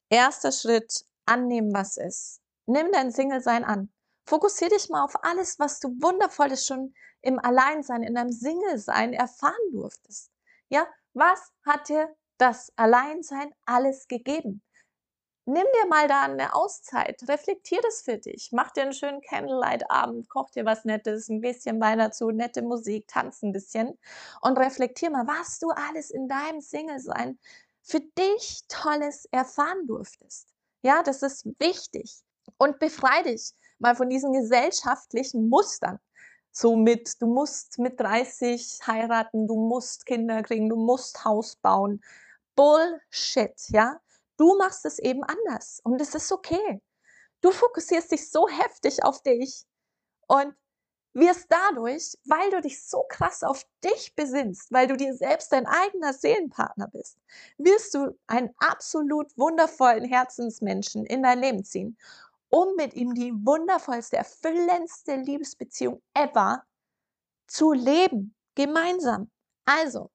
Erster 0.09 0.51
Schritt, 0.51 1.05
annehmen, 1.25 1.73
was 1.73 1.97
ist. 1.97 2.41
Nimm 2.65 2.91
dein 2.91 3.11
Single-Sein 3.11 3.63
an. 3.63 3.91
Fokussier 4.25 4.69
dich 4.69 4.89
mal 4.89 5.03
auf 5.03 5.23
alles, 5.23 5.59
was 5.59 5.79
du 5.79 5.89
wundervolles 6.01 6.65
schon 6.65 6.93
im 7.21 7.39
Alleinsein, 7.39 8.03
in 8.03 8.15
deinem 8.15 8.31
Single-Sein 8.31 9.13
erfahren 9.13 9.53
durftest. 9.71 10.31
Ja, 10.69 10.87
was 11.13 11.53
hat 11.65 11.89
dir 11.89 12.15
das 12.37 12.73
Alleinsein 12.75 13.53
alles 13.65 14.07
gegeben? 14.07 14.61
Nimm 15.49 15.63
dir 15.63 15.87
mal 15.87 16.09
da 16.09 16.23
eine 16.23 16.53
Auszeit, 16.53 17.23
reflektier 17.29 17.79
das 17.81 18.01
für 18.01 18.17
dich, 18.17 18.49
mach 18.51 18.71
dir 18.71 18.81
einen 18.81 18.91
schönen 18.91 19.21
Candlelight-Abend, 19.21 20.27
koch 20.27 20.49
dir 20.49 20.65
was 20.65 20.83
Nettes, 20.83 21.29
ein 21.29 21.39
bisschen 21.39 21.79
Wein 21.79 21.99
dazu, 21.99 22.31
nette 22.31 22.61
Musik, 22.61 23.07
tanz 23.07 23.43
ein 23.43 23.53
bisschen 23.53 23.97
und 24.41 24.57
reflektier 24.59 25.09
mal, 25.09 25.25
was 25.25 25.59
du 25.59 25.69
alles 25.69 26.11
in 26.11 26.27
deinem 26.27 26.59
Single-Sein 26.59 27.39
für 27.81 28.01
dich 28.01 28.63
Tolles 28.67 29.23
erfahren 29.31 29.87
durftest. 29.87 30.49
Ja, 30.81 31.01
das 31.01 31.23
ist 31.23 31.45
wichtig. 31.59 32.19
Und 32.57 32.79
befrei 32.79 33.23
dich 33.23 33.53
mal 33.79 33.95
von 33.95 34.09
diesen 34.09 34.33
gesellschaftlichen 34.33 35.47
Mustern. 35.47 35.97
So 36.51 36.75
mit, 36.75 37.21
du 37.21 37.27
musst 37.27 37.79
mit 37.79 37.97
30 38.01 38.81
heiraten, 38.85 39.47
du 39.47 39.55
musst 39.55 40.05
Kinder 40.05 40.43
kriegen, 40.43 40.67
du 40.67 40.75
musst 40.75 41.23
Haus 41.23 41.55
bauen. 41.55 42.03
Bullshit, 42.55 43.53
ja? 43.69 44.01
Du 44.37 44.57
machst 44.57 44.85
es 44.85 44.99
eben 44.99 45.23
anders 45.23 45.81
und 45.83 45.99
es 46.01 46.15
ist 46.15 46.31
okay. 46.31 46.81
Du 47.41 47.51
fokussierst 47.51 48.11
dich 48.11 48.31
so 48.31 48.47
heftig 48.47 49.03
auf 49.03 49.21
dich 49.23 49.63
und 50.27 50.55
wirst 51.13 51.47
dadurch, 51.49 52.15
weil 52.25 52.51
du 52.51 52.61
dich 52.61 52.83
so 52.83 53.03
krass 53.09 53.43
auf 53.43 53.65
dich 53.83 54.15
besinnst, 54.15 54.71
weil 54.71 54.87
du 54.87 54.95
dir 54.95 55.15
selbst 55.15 55.51
dein 55.51 55.65
eigener 55.65 56.13
Seelenpartner 56.13 56.87
bist, 56.89 57.17
wirst 57.57 57.93
du 57.95 58.17
einen 58.27 58.53
absolut 58.59 59.35
wundervollen 59.37 60.05
Herzensmenschen 60.05 61.05
in 61.05 61.23
dein 61.23 61.39
Leben 61.39 61.63
ziehen, 61.63 61.97
um 62.49 62.75
mit 62.75 62.93
ihm 62.93 63.13
die 63.15 63.33
wundervollste, 63.33 64.17
erfüllendste 64.17 65.15
Liebesbeziehung 65.15 66.01
ever 66.13 66.63
zu 67.47 67.73
leben, 67.73 68.35
gemeinsam. 68.55 69.31
Also, 69.65 70.11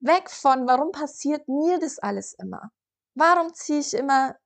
weg 0.00 0.30
von, 0.30 0.66
warum 0.66 0.92
passiert 0.92 1.48
mir 1.48 1.78
das 1.78 1.98
alles 1.98 2.34
immer? 2.34 2.72
Warum 3.18 3.54
ziehe 3.54 3.80
ich 3.80 3.94
immer 3.94 4.36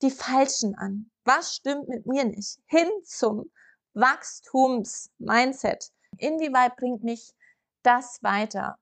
die 0.00 0.10
Falschen 0.10 0.74
an? 0.74 1.10
Was 1.24 1.54
stimmt 1.54 1.86
mit 1.86 2.06
mir 2.06 2.24
nicht? 2.24 2.58
Hin 2.64 2.88
zum 3.04 3.50
Wachstums-Mindset. 3.92 5.92
Inwieweit 6.16 6.76
bringt 6.76 7.04
mich 7.04 7.34
das 7.82 8.22
weiter? 8.22 8.78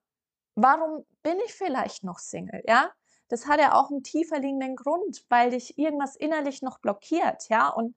Warum 0.54 1.04
bin 1.24 1.36
ich 1.44 1.52
vielleicht 1.52 2.04
noch 2.04 2.20
Single? 2.20 2.62
Ja, 2.68 2.92
das 3.26 3.48
hat 3.48 3.58
ja 3.58 3.74
auch 3.74 3.90
einen 3.90 4.04
tiefer 4.04 4.38
liegenden 4.38 4.76
Grund, 4.76 5.24
weil 5.28 5.50
dich 5.50 5.76
irgendwas 5.76 6.14
innerlich 6.14 6.62
noch 6.62 6.78
blockiert. 6.78 7.48
Ja, 7.48 7.70
und, 7.70 7.96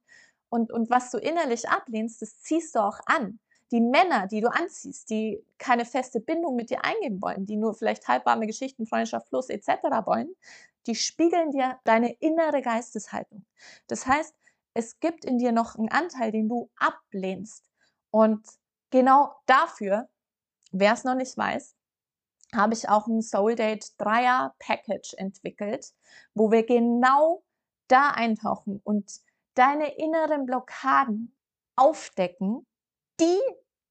und, 0.50 0.72
und 0.72 0.90
was 0.90 1.12
du 1.12 1.20
innerlich 1.20 1.70
ablehnst, 1.70 2.24
das 2.24 2.42
ziehst 2.42 2.74
du 2.74 2.80
auch 2.80 3.00
an. 3.06 3.40
Die 3.70 3.80
Männer, 3.80 4.26
die 4.26 4.42
du 4.42 4.50
anziehst, 4.50 5.12
die 5.12 5.46
keine 5.60 5.86
feste 5.86 6.20
Bindung 6.20 6.56
mit 6.56 6.72
dir 6.72 6.84
eingeben 6.84 7.22
wollen, 7.22 7.46
die 7.46 7.58
nur 7.58 7.76
vielleicht 7.76 8.08
halbwarme 8.08 8.48
Geschichten, 8.48 8.88
Freundschaft, 8.88 9.30
Fluss 9.30 9.50
etc. 9.50 9.70
wollen, 10.06 10.36
die 10.88 10.96
spiegeln 10.96 11.52
dir 11.52 11.80
deine 11.84 12.14
innere 12.14 12.62
Geisteshaltung. 12.62 13.46
Das 13.88 14.08
heißt, 14.08 14.36
es 14.74 15.00
gibt 15.00 15.26
in 15.26 15.38
dir 15.38 15.52
noch 15.52 15.76
einen 15.76 15.90
Anteil, 15.90 16.32
den 16.32 16.48
du 16.48 16.70
ablehnst. 16.78 17.66
Und 18.10 18.48
genau 18.90 19.36
dafür, 19.46 20.10
wer 20.72 20.94
es 20.94 21.04
noch 21.04 21.16
nicht 21.16 21.38
weiß, 21.38 21.76
habe 22.54 22.74
ich 22.74 22.90
auch 22.90 23.08
ein 23.08 23.22
Soul 23.22 23.56
Date 23.56 23.94
Dreier 23.98 24.56
Package 24.60 25.14
entwickelt, 25.18 25.94
wo 26.34 26.52
wir 26.52 26.66
genau 26.66 27.44
da 27.88 28.10
eintauchen 28.12 28.82
und 28.84 29.22
deine 29.54 29.96
inneren 29.98 30.46
Blockaden 30.46 31.36
aufdecken, 31.76 32.66
die 33.20 33.40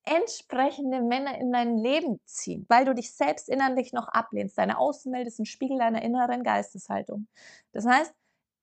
entsprechende 0.04 1.02
Männer 1.02 1.38
in 1.38 1.52
dein 1.52 1.76
Leben 1.76 2.20
ziehen, 2.24 2.66
weil 2.68 2.84
du 2.84 2.94
dich 2.94 3.14
selbst 3.14 3.48
innerlich 3.48 3.92
noch 3.92 4.08
ablehnst. 4.08 4.58
Deine 4.58 4.78
Außenwelt 4.78 5.26
ist 5.26 5.38
ein 5.38 5.46
Spiegel 5.46 5.78
deiner 5.78 6.02
inneren 6.02 6.42
Geisteshaltung. 6.42 7.26
Das 7.72 7.86
heißt, 7.86 8.12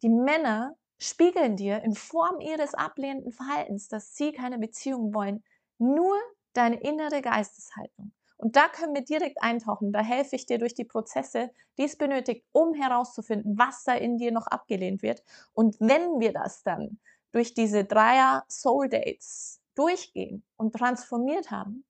die 0.02 0.10
Männer 0.10 0.76
spiegeln 1.00 1.56
dir 1.56 1.84
in 1.84 1.94
Form 1.94 2.40
ihres 2.42 2.74
ablehnenden 2.74 3.32
Verhaltens, 3.32 3.88
dass 3.88 4.16
sie 4.16 4.32
keine 4.32 4.58
Beziehung 4.58 5.14
wollen, 5.14 5.44
nur 5.78 6.16
deine 6.54 6.80
innere 6.82 7.22
Geisteshaltung. 7.22 8.12
Und 8.38 8.56
da 8.56 8.68
können 8.68 8.94
wir 8.94 9.04
direkt 9.04 9.42
eintauchen. 9.42 9.92
Da 9.92 10.02
helfe 10.02 10.36
ich 10.36 10.46
dir 10.46 10.60
durch 10.60 10.76
die 10.76 10.86
Prozesse, 10.86 11.52
die 11.78 11.86
es 11.86 11.98
benötigt, 11.98 12.46
um 12.52 12.74
herauszufinden, 12.74 13.58
was 13.58 13.84
da 13.84 13.94
in 13.94 14.18
dir 14.18 14.32
noch 14.32 14.48
abgelehnt 14.48 15.02
wird. 15.02 15.24
Und 15.54 15.80
wenn 15.80 16.20
wir 16.20 16.34
das 16.34 16.64
dann 16.64 17.00
durch 17.32 17.54
diese 17.54 17.84
Dreier 17.84 18.46
Soul 18.48 18.90
Dates 18.90 19.60
durchgehen 19.78 20.44
und 20.58 20.74
transformiert 20.74 21.52
haben, 21.52 21.86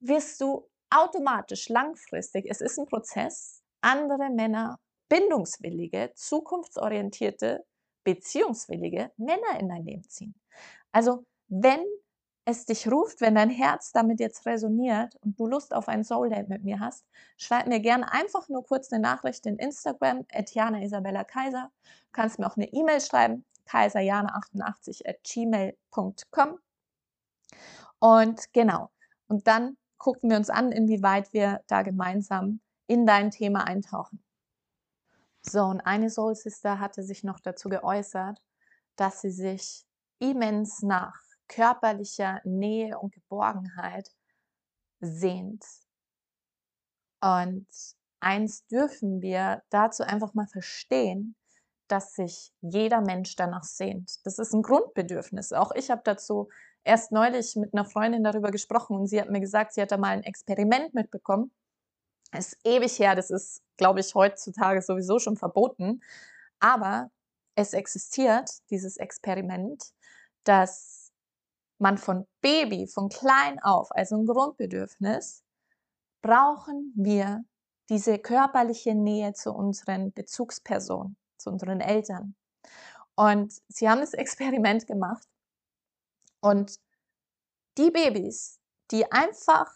wirst 0.00 0.40
du 0.40 0.68
automatisch 0.90 1.68
langfristig, 1.68 2.46
es 2.48 2.60
ist 2.60 2.78
ein 2.78 2.86
Prozess, 2.86 3.62
andere 3.80 4.30
Männer, 4.30 4.78
bindungswillige, 5.08 6.12
zukunftsorientierte, 6.14 7.64
beziehungswillige 8.04 9.10
Männer 9.16 9.58
in 9.58 9.68
dein 9.68 9.84
Leben 9.84 10.08
ziehen. 10.08 10.34
Also 10.92 11.24
wenn 11.48 11.84
es 12.44 12.64
dich 12.64 12.90
ruft, 12.90 13.20
wenn 13.20 13.34
dein 13.34 13.50
Herz 13.50 13.90
damit 13.92 14.20
jetzt 14.20 14.46
resoniert 14.46 15.16
und 15.16 15.38
du 15.38 15.46
Lust 15.46 15.74
auf 15.74 15.88
ein 15.88 16.04
Soul 16.04 16.30
Date 16.30 16.48
mit 16.48 16.62
mir 16.62 16.78
hast, 16.78 17.04
schreib 17.36 17.66
mir 17.66 17.80
gerne 17.80 18.10
einfach 18.12 18.48
nur 18.48 18.64
kurz 18.64 18.92
eine 18.92 19.02
Nachricht 19.02 19.44
in 19.46 19.56
Instagram, 19.56 20.24
Etiana 20.28 20.82
Isabella 20.82 21.24
Kaiser. 21.24 21.72
Du 21.82 22.12
kannst 22.12 22.38
mir 22.38 22.46
auch 22.46 22.56
eine 22.56 22.72
E-Mail 22.72 23.00
schreiben, 23.00 23.44
kaiserjana88 23.68 25.08
at 25.08 25.22
gmail.com. 25.24 26.58
Und 27.98 28.52
genau, 28.52 28.90
und 29.28 29.46
dann 29.46 29.76
gucken 29.98 30.30
wir 30.30 30.36
uns 30.36 30.50
an, 30.50 30.72
inwieweit 30.72 31.32
wir 31.32 31.62
da 31.66 31.82
gemeinsam 31.82 32.60
in 32.86 33.06
dein 33.06 33.30
Thema 33.30 33.66
eintauchen. 33.66 34.22
So, 35.42 35.62
und 35.62 35.80
eine 35.80 36.10
Soul 36.10 36.34
Sister 36.34 36.80
hatte 36.80 37.02
sich 37.02 37.24
noch 37.24 37.40
dazu 37.40 37.68
geäußert, 37.68 38.42
dass 38.96 39.20
sie 39.20 39.30
sich 39.30 39.84
immens 40.18 40.82
nach 40.82 41.14
körperlicher 41.48 42.40
Nähe 42.44 42.98
und 42.98 43.12
Geborgenheit 43.12 44.10
sehnt. 45.00 45.64
Und 47.20 47.66
eins 48.20 48.66
dürfen 48.66 49.20
wir 49.20 49.62
dazu 49.70 50.02
einfach 50.02 50.34
mal 50.34 50.48
verstehen, 50.48 51.36
dass 51.88 52.14
sich 52.14 52.52
jeder 52.60 53.00
Mensch 53.00 53.36
danach 53.36 53.62
sehnt. 53.62 54.24
Das 54.24 54.38
ist 54.38 54.52
ein 54.52 54.62
Grundbedürfnis. 54.62 55.52
Auch 55.52 55.70
ich 55.72 55.90
habe 55.90 56.02
dazu 56.04 56.48
erst 56.86 57.12
neulich 57.12 57.56
mit 57.56 57.74
einer 57.74 57.84
Freundin 57.84 58.24
darüber 58.24 58.50
gesprochen 58.50 58.96
und 58.96 59.06
sie 59.06 59.20
hat 59.20 59.30
mir 59.30 59.40
gesagt, 59.40 59.74
sie 59.74 59.82
hat 59.82 59.92
da 59.92 59.96
mal 59.96 60.10
ein 60.10 60.22
Experiment 60.22 60.94
mitbekommen. 60.94 61.50
Das 62.32 62.52
ist 62.52 62.58
ewig 62.64 62.98
her, 62.98 63.14
das 63.14 63.30
ist 63.30 63.62
glaube 63.76 64.00
ich, 64.00 64.14
heutzutage 64.14 64.82
sowieso 64.82 65.18
schon 65.18 65.36
verboten. 65.36 66.02
Aber 66.60 67.10
es 67.54 67.72
existiert, 67.72 68.50
dieses 68.70 68.96
Experiment, 68.96 69.92
dass 70.44 71.12
man 71.78 71.98
von 71.98 72.26
Baby, 72.40 72.86
von 72.86 73.08
klein 73.08 73.62
auf, 73.62 73.88
also 73.90 74.16
ein 74.16 74.26
Grundbedürfnis, 74.26 75.44
brauchen 76.22 76.92
wir 76.96 77.44
diese 77.88 78.18
körperliche 78.18 78.94
Nähe 78.94 79.32
zu 79.34 79.52
unseren 79.52 80.12
Bezugspersonen, 80.12 81.16
zu 81.38 81.50
unseren 81.50 81.80
Eltern. 81.80 82.34
Und 83.14 83.62
sie 83.68 83.88
haben 83.88 84.00
das 84.00 84.14
Experiment 84.14 84.86
gemacht 84.86 85.26
und 86.46 86.78
die 87.76 87.90
Babys, 87.90 88.60
die 88.92 89.10
einfach 89.10 89.72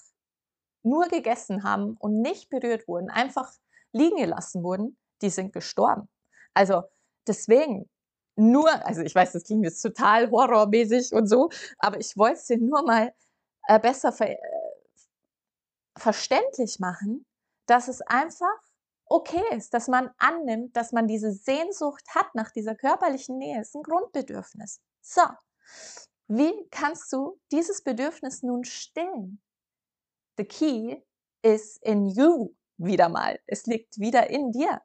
nur 0.82 1.08
gegessen 1.08 1.64
haben 1.64 1.96
und 1.98 2.22
nicht 2.22 2.48
berührt 2.48 2.86
wurden, 2.86 3.10
einfach 3.10 3.52
liegen 3.92 4.16
gelassen 4.16 4.62
wurden, 4.62 4.96
die 5.20 5.30
sind 5.30 5.52
gestorben. 5.52 6.08
Also 6.54 6.82
deswegen 7.26 7.90
nur, 8.36 8.70
also 8.86 9.02
ich 9.02 9.14
weiß, 9.14 9.32
das 9.32 9.42
klingt 9.42 9.64
jetzt 9.64 9.82
total 9.82 10.30
horrormäßig 10.30 11.12
und 11.12 11.26
so, 11.26 11.50
aber 11.78 11.98
ich 11.98 12.16
wollte 12.16 12.36
es 12.36 12.46
dir 12.46 12.58
nur 12.58 12.82
mal 12.82 13.12
äh, 13.66 13.80
besser 13.80 14.12
ver 14.12 14.30
äh, 14.30 14.38
verständlich 15.98 16.78
machen, 16.78 17.26
dass 17.66 17.88
es 17.88 18.00
einfach 18.02 18.46
okay 19.06 19.42
ist, 19.56 19.74
dass 19.74 19.88
man 19.88 20.10
annimmt, 20.18 20.76
dass 20.76 20.92
man 20.92 21.08
diese 21.08 21.32
Sehnsucht 21.32 22.04
hat 22.14 22.32
nach 22.34 22.52
dieser 22.52 22.76
körperlichen 22.76 23.38
Nähe. 23.38 23.60
Ist 23.60 23.74
ein 23.74 23.82
Grundbedürfnis. 23.82 24.80
So, 25.02 25.22
wie 26.30 26.68
kannst 26.70 27.12
du 27.12 27.40
dieses 27.50 27.82
Bedürfnis 27.82 28.44
nun 28.44 28.62
stillen? 28.62 29.42
The 30.36 30.44
key 30.44 31.02
is 31.42 31.76
in 31.82 32.06
you 32.06 32.54
wieder 32.76 33.08
mal. 33.08 33.40
Es 33.46 33.66
liegt 33.66 33.98
wieder 33.98 34.30
in 34.30 34.52
dir. 34.52 34.80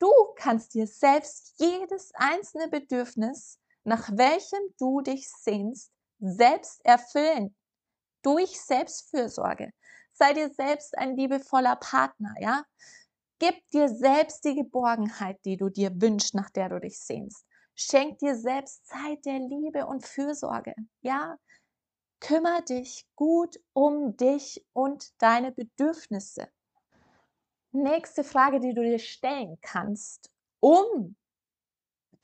Du 0.00 0.10
kannst 0.34 0.74
dir 0.74 0.88
selbst 0.88 1.54
jedes 1.58 2.10
einzelne 2.14 2.66
Bedürfnis, 2.66 3.60
nach 3.84 4.10
welchem 4.16 4.58
du 4.80 5.00
dich 5.00 5.30
sehnst, 5.30 5.92
selbst 6.18 6.84
erfüllen. 6.84 7.54
Durch 8.22 8.60
Selbstfürsorge. 8.60 9.72
Sei 10.12 10.32
dir 10.32 10.52
selbst 10.52 10.98
ein 10.98 11.16
liebevoller 11.16 11.76
Partner, 11.76 12.34
ja? 12.40 12.64
Gib 13.38 13.54
dir 13.70 13.88
selbst 13.88 14.44
die 14.44 14.56
Geborgenheit, 14.56 15.38
die 15.44 15.56
du 15.56 15.68
dir 15.68 15.92
wünschst, 16.00 16.34
nach 16.34 16.50
der 16.50 16.68
du 16.68 16.80
dich 16.80 16.98
sehnst. 16.98 17.46
Schenk 17.80 18.18
dir 18.18 18.36
selbst 18.36 18.86
Zeit 18.86 19.24
der 19.24 19.38
Liebe 19.38 19.86
und 19.86 20.06
Fürsorge, 20.06 20.74
ja? 21.00 21.38
Kümmer 22.20 22.60
dich 22.60 23.06
gut 23.16 23.58
um 23.72 24.16
dich 24.18 24.66
und 24.74 25.10
deine 25.22 25.52
Bedürfnisse. 25.52 26.48
Nächste 27.72 28.22
Frage, 28.22 28.60
die 28.60 28.74
du 28.74 28.82
dir 28.82 28.98
stellen 28.98 29.56
kannst, 29.62 30.30
um 30.60 31.16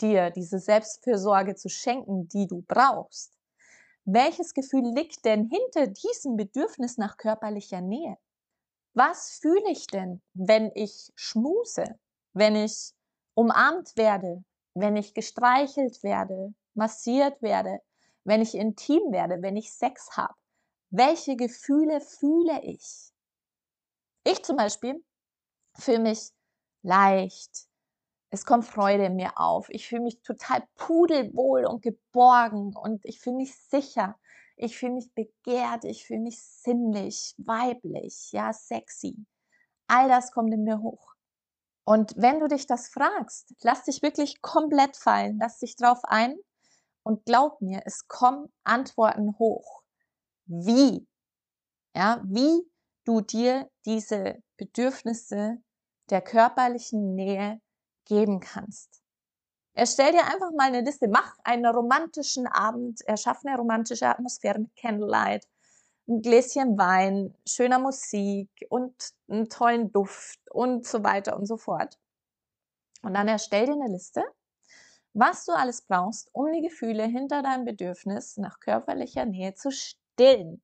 dir 0.02 0.30
diese 0.30 0.58
Selbstfürsorge 0.58 1.54
zu 1.54 1.70
schenken, 1.70 2.28
die 2.28 2.46
du 2.46 2.62
brauchst. 2.68 3.32
Welches 4.04 4.52
Gefühl 4.52 4.92
liegt 4.94 5.24
denn 5.24 5.48
hinter 5.48 5.86
diesem 5.86 6.36
Bedürfnis 6.36 6.98
nach 6.98 7.16
körperlicher 7.16 7.80
Nähe? 7.80 8.18
Was 8.92 9.38
fühle 9.40 9.70
ich 9.70 9.86
denn, 9.86 10.20
wenn 10.34 10.70
ich 10.74 11.10
schmuse? 11.14 11.98
wenn 12.36 12.54
ich 12.54 12.92
umarmt 13.34 13.96
werde, 13.96 14.44
wenn 14.76 14.96
ich 14.96 15.14
gestreichelt 15.14 16.02
werde, 16.02 16.54
massiert 16.74 17.40
werde, 17.40 17.80
wenn 18.24 18.42
ich 18.42 18.54
intim 18.54 19.10
werde, 19.10 19.40
wenn 19.40 19.56
ich 19.56 19.72
Sex 19.72 20.16
habe? 20.16 20.34
Welche 20.90 21.36
Gefühle 21.36 22.00
fühle 22.00 22.62
ich? 22.62 23.10
Ich 24.24 24.42
zum 24.44 24.56
Beispiel 24.56 25.02
fühle 25.74 26.00
mich 26.00 26.30
leicht. 26.82 27.68
Es 28.30 28.44
kommt 28.44 28.66
Freude 28.66 29.06
in 29.06 29.16
mir 29.16 29.38
auf. 29.38 29.68
Ich 29.70 29.88
fühle 29.88 30.02
mich 30.02 30.20
total 30.20 30.62
pudelwohl 30.74 31.64
und 31.64 31.80
geborgen 31.82 32.76
und 32.76 33.04
ich 33.04 33.18
fühle 33.20 33.36
mich 33.36 33.56
sicher. 33.56 34.18
Ich 34.56 34.76
fühle 34.76 34.92
mich 34.92 35.12
begehrt, 35.14 35.84
ich 35.84 36.06
fühle 36.06 36.20
mich 36.20 36.42
sinnlich, 36.42 37.34
weiblich, 37.38 38.32
ja, 38.32 38.52
sexy. 38.52 39.16
All 39.86 40.08
das 40.08 40.32
kommt 40.32 40.52
in 40.52 40.64
mir 40.64 40.80
hoch. 40.80 41.15
Und 41.88 42.14
wenn 42.16 42.40
du 42.40 42.48
dich 42.48 42.66
das 42.66 42.88
fragst, 42.88 43.54
lass 43.62 43.84
dich 43.84 44.02
wirklich 44.02 44.42
komplett 44.42 44.96
fallen, 44.96 45.38
lass 45.40 45.60
dich 45.60 45.76
drauf 45.76 46.00
ein 46.02 46.36
und 47.04 47.24
glaub 47.24 47.60
mir, 47.60 47.82
es 47.84 48.08
kommen 48.08 48.52
Antworten 48.64 49.38
hoch. 49.38 49.82
Wie? 50.46 51.06
Ja, 51.94 52.20
wie 52.24 52.68
du 53.04 53.20
dir 53.20 53.70
diese 53.84 54.42
Bedürfnisse 54.56 55.58
der 56.10 56.22
körperlichen 56.22 57.14
Nähe 57.14 57.60
geben 58.04 58.40
kannst. 58.40 59.00
Erstell 59.72 60.10
dir 60.10 60.24
einfach 60.24 60.50
mal 60.56 60.66
eine 60.66 60.80
Liste, 60.80 61.06
mach 61.06 61.36
einen 61.44 61.66
romantischen 61.66 62.48
Abend, 62.48 63.00
erschaff 63.02 63.44
eine 63.44 63.56
romantische 63.56 64.08
Atmosphäre 64.08 64.58
mit 64.58 64.74
Candlelight, 64.74 65.46
ein 66.08 66.22
Gläschen 66.22 66.78
Wein, 66.78 67.34
schöner 67.46 67.78
Musik 67.78 68.48
und 68.68 68.94
einen 69.28 69.48
tollen 69.48 69.92
Duft 69.92 70.40
und 70.50 70.86
so 70.86 71.02
weiter 71.02 71.36
und 71.36 71.46
so 71.46 71.56
fort. 71.56 71.98
Und 73.02 73.14
dann 73.14 73.28
erstell 73.28 73.66
dir 73.66 73.72
eine 73.72 73.88
Liste, 73.88 74.22
was 75.12 75.44
du 75.44 75.52
alles 75.52 75.82
brauchst, 75.82 76.28
um 76.32 76.52
die 76.52 76.62
Gefühle 76.62 77.04
hinter 77.04 77.42
deinem 77.42 77.64
Bedürfnis 77.64 78.36
nach 78.36 78.60
körperlicher 78.60 79.24
Nähe 79.24 79.54
zu 79.54 79.70
stillen. 79.70 80.62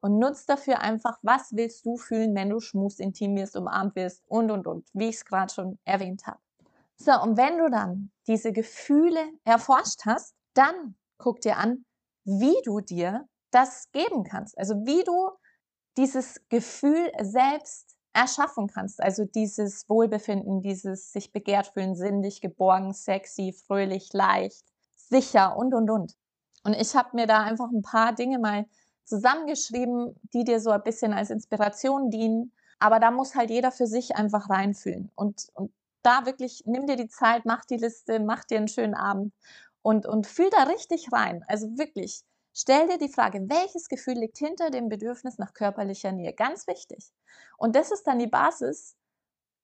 Und 0.00 0.18
nutzt 0.18 0.48
dafür 0.48 0.80
einfach, 0.80 1.18
was 1.22 1.52
willst 1.52 1.86
du 1.86 1.96
fühlen, 1.96 2.34
wenn 2.34 2.50
du 2.50 2.58
schmust, 2.58 2.98
intim 2.98 3.36
wirst, 3.36 3.54
umarmt 3.54 3.94
wirst 3.94 4.24
und, 4.26 4.50
und, 4.50 4.66
und, 4.66 4.88
wie 4.94 5.08
ich 5.08 5.16
es 5.16 5.24
gerade 5.24 5.54
schon 5.54 5.78
erwähnt 5.84 6.26
habe. 6.26 6.40
So, 6.96 7.12
und 7.22 7.36
wenn 7.36 7.56
du 7.58 7.70
dann 7.70 8.10
diese 8.26 8.52
Gefühle 8.52 9.20
erforscht 9.44 10.04
hast, 10.04 10.34
dann 10.54 10.96
guck 11.18 11.40
dir 11.40 11.56
an, 11.56 11.84
wie 12.24 12.56
du 12.64 12.80
dir 12.80 13.28
das 13.52 13.90
geben 13.92 14.24
kannst. 14.24 14.58
Also 14.58 14.74
wie 14.84 15.04
du 15.04 15.30
dieses 15.96 16.40
Gefühl 16.48 17.12
selbst 17.20 17.96
erschaffen 18.12 18.66
kannst. 18.66 19.02
Also 19.02 19.24
dieses 19.24 19.88
Wohlbefinden, 19.88 20.60
dieses 20.60 21.12
sich 21.12 21.32
begehrt 21.32 21.68
fühlen, 21.68 21.94
sinnlich, 21.94 22.40
geborgen, 22.40 22.92
sexy, 22.92 23.52
fröhlich, 23.52 24.12
leicht, 24.12 24.64
sicher 24.94 25.56
und, 25.56 25.74
und, 25.74 25.90
und. 25.90 26.16
Und 26.64 26.74
ich 26.74 26.94
habe 26.94 27.10
mir 27.14 27.26
da 27.26 27.42
einfach 27.42 27.70
ein 27.70 27.82
paar 27.82 28.14
Dinge 28.14 28.38
mal 28.38 28.66
zusammengeschrieben, 29.04 30.14
die 30.32 30.44
dir 30.44 30.60
so 30.60 30.70
ein 30.70 30.82
bisschen 30.82 31.12
als 31.12 31.30
Inspiration 31.30 32.10
dienen. 32.10 32.52
Aber 32.78 33.00
da 33.00 33.10
muss 33.10 33.34
halt 33.34 33.50
jeder 33.50 33.72
für 33.72 33.86
sich 33.86 34.16
einfach 34.16 34.50
reinfühlen. 34.50 35.10
Und, 35.14 35.48
und 35.54 35.72
da 36.02 36.26
wirklich, 36.26 36.64
nimm 36.66 36.86
dir 36.86 36.96
die 36.96 37.08
Zeit, 37.08 37.44
mach 37.44 37.64
die 37.64 37.76
Liste, 37.76 38.20
mach 38.20 38.44
dir 38.44 38.58
einen 38.58 38.68
schönen 38.68 38.94
Abend 38.94 39.32
und, 39.82 40.06
und 40.06 40.26
fühl 40.26 40.50
da 40.50 40.64
richtig 40.64 41.12
rein. 41.12 41.44
Also 41.48 41.78
wirklich, 41.78 42.22
Stell 42.54 42.86
dir 42.86 42.98
die 42.98 43.12
Frage, 43.12 43.48
welches 43.48 43.88
Gefühl 43.88 44.18
liegt 44.18 44.38
hinter 44.38 44.70
dem 44.70 44.88
Bedürfnis 44.88 45.38
nach 45.38 45.54
körperlicher 45.54 46.12
Nähe? 46.12 46.34
Ganz 46.34 46.66
wichtig. 46.66 47.10
Und 47.56 47.74
das 47.76 47.90
ist 47.90 48.06
dann 48.06 48.18
die 48.18 48.26
Basis 48.26 48.96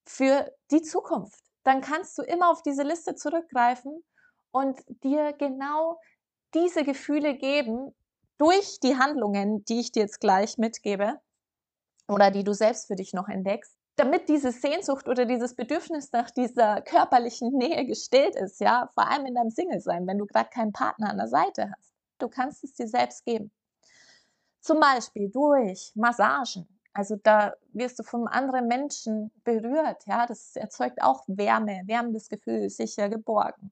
für 0.07 0.51
die 0.71 0.83
Zukunft. 0.83 1.45
Dann 1.65 1.83
kannst 1.83 2.17
du 2.17 2.23
immer 2.23 2.51
auf 2.51 2.63
diese 2.63 2.83
Liste 2.83 3.15
zurückgreifen 3.15 4.03
und 4.53 4.81
dir 5.03 5.35
genau 5.35 6.01
diese 6.55 6.83
Gefühle 6.83 7.37
geben 7.37 7.95
durch 8.39 8.81
die 8.81 8.97
Handlungen, 8.97 9.65
die 9.67 9.81
ich 9.81 9.93
dir 9.93 10.01
jetzt 10.01 10.21
gleich 10.21 10.57
mitgebe 10.57 11.21
oder 12.09 12.31
die 12.31 12.45
du 12.45 12.55
selbst 12.55 12.87
für 12.87 12.97
dich 12.97 13.13
noch 13.13 13.29
entdeckst, 13.29 13.77
damit 13.97 14.29
diese 14.31 14.53
Sehnsucht 14.53 15.09
oder 15.09 15.27
dieses 15.27 15.55
Bedürfnis 15.55 16.11
nach 16.13 16.31
dieser 16.31 16.81
körperlichen 16.83 17.51
Nähe 17.53 17.85
gestillt 17.85 18.37
ist, 18.37 18.61
ja, 18.61 18.89
vor 18.95 19.09
allem 19.11 19.27
in 19.27 19.35
deinem 19.35 19.51
Single-Sein, 19.51 20.07
wenn 20.07 20.19
du 20.19 20.25
gerade 20.25 20.49
keinen 20.49 20.73
Partner 20.73 21.11
an 21.11 21.19
der 21.19 21.29
Seite 21.29 21.71
hast. 21.77 21.88
Du 22.19 22.29
kannst 22.29 22.65
es 22.65 22.75
dir 22.75 22.89
selbst 22.89 23.25
geben. 23.25 23.51
Zum 24.61 24.81
Beispiel 24.81 25.31
durch 25.31 25.93
Massagen. 25.95 26.67
Also 26.93 27.17
da 27.17 27.55
wirst 27.73 27.99
du 28.01 28.03
von 28.03 28.27
anderen 28.27 28.67
Menschen 28.67 29.31
berührt, 29.45 30.05
ja, 30.07 30.27
das 30.27 30.57
erzeugt 30.57 31.01
auch 31.01 31.23
Wärme, 31.29 31.83
wärmendes 31.87 32.29
Gefühl, 32.29 32.69
sicher 32.71 33.09
geborgen. 33.09 33.71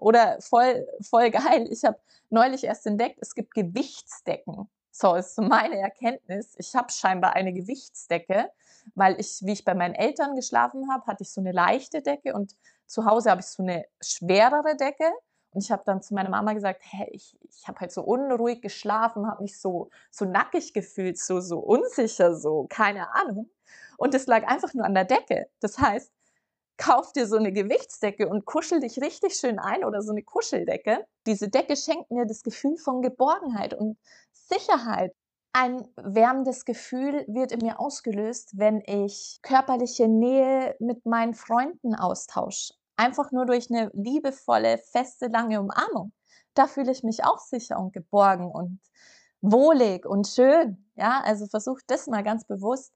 Oder 0.00 0.40
voll, 0.40 0.84
voll 1.00 1.30
geil, 1.30 1.68
ich 1.70 1.84
habe 1.84 2.00
neulich 2.30 2.64
erst 2.64 2.86
entdeckt, 2.86 3.18
es 3.20 3.34
gibt 3.36 3.54
Gewichtsdecken. 3.54 4.68
So 4.90 5.14
ist 5.14 5.38
meine 5.38 5.78
Erkenntnis. 5.78 6.54
Ich 6.56 6.74
habe 6.74 6.90
scheinbar 6.90 7.34
eine 7.34 7.52
Gewichtsdecke, 7.52 8.50
weil 8.94 9.20
ich, 9.20 9.40
wie 9.42 9.52
ich 9.52 9.64
bei 9.64 9.74
meinen 9.74 9.94
Eltern 9.94 10.34
geschlafen 10.34 10.90
habe, 10.92 11.06
hatte 11.06 11.22
ich 11.22 11.30
so 11.30 11.40
eine 11.40 11.52
leichte 11.52 12.02
Decke 12.02 12.34
und 12.34 12.56
zu 12.86 13.04
Hause 13.04 13.30
habe 13.30 13.40
ich 13.40 13.46
so 13.46 13.62
eine 13.62 13.84
schwerere 14.00 14.76
Decke. 14.76 15.10
Und 15.54 15.62
ich 15.62 15.70
habe 15.70 15.82
dann 15.86 16.02
zu 16.02 16.14
meiner 16.14 16.30
Mama 16.30 16.52
gesagt, 16.52 16.82
hey, 16.82 17.08
ich, 17.12 17.38
ich 17.48 17.68
habe 17.68 17.78
halt 17.80 17.92
so 17.92 18.02
unruhig 18.02 18.60
geschlafen, 18.60 19.28
habe 19.28 19.42
mich 19.42 19.60
so, 19.60 19.88
so 20.10 20.24
nackig 20.24 20.74
gefühlt, 20.74 21.16
so, 21.16 21.40
so 21.40 21.60
unsicher, 21.60 22.34
so, 22.34 22.66
keine 22.68 23.14
Ahnung. 23.14 23.48
Und 23.96 24.14
es 24.14 24.26
lag 24.26 24.46
einfach 24.48 24.74
nur 24.74 24.84
an 24.84 24.94
der 24.94 25.04
Decke. 25.04 25.46
Das 25.60 25.78
heißt, 25.78 26.12
kauf 26.76 27.12
dir 27.12 27.28
so 27.28 27.36
eine 27.36 27.52
Gewichtsdecke 27.52 28.28
und 28.28 28.46
kuschel 28.46 28.80
dich 28.80 29.00
richtig 29.00 29.36
schön 29.36 29.60
ein 29.60 29.84
oder 29.84 30.02
so 30.02 30.10
eine 30.10 30.24
Kuscheldecke. 30.24 31.06
Diese 31.24 31.48
Decke 31.48 31.76
schenkt 31.76 32.10
mir 32.10 32.26
das 32.26 32.42
Gefühl 32.42 32.76
von 32.76 33.00
Geborgenheit 33.00 33.74
und 33.74 33.96
Sicherheit. 34.32 35.14
Ein 35.52 35.86
wärmendes 35.94 36.64
Gefühl 36.64 37.24
wird 37.28 37.52
in 37.52 37.60
mir 37.60 37.78
ausgelöst, 37.78 38.58
wenn 38.58 38.80
ich 38.80 39.38
körperliche 39.42 40.08
Nähe 40.08 40.74
mit 40.80 41.06
meinen 41.06 41.34
Freunden 41.34 41.94
austausche 41.94 42.74
einfach 42.96 43.32
nur 43.32 43.46
durch 43.46 43.70
eine 43.70 43.90
liebevolle, 43.94 44.78
feste, 44.78 45.26
lange 45.26 45.60
Umarmung. 45.60 46.12
Da 46.54 46.66
fühle 46.66 46.92
ich 46.92 47.02
mich 47.02 47.24
auch 47.24 47.38
sicher 47.38 47.78
und 47.78 47.92
geborgen 47.92 48.50
und 48.50 48.80
wohlig 49.40 50.06
und 50.06 50.26
schön. 50.26 50.90
Ja, 50.94 51.20
also 51.24 51.46
versuch 51.46 51.80
das 51.86 52.06
mal 52.06 52.22
ganz 52.22 52.44
bewusst 52.44 52.92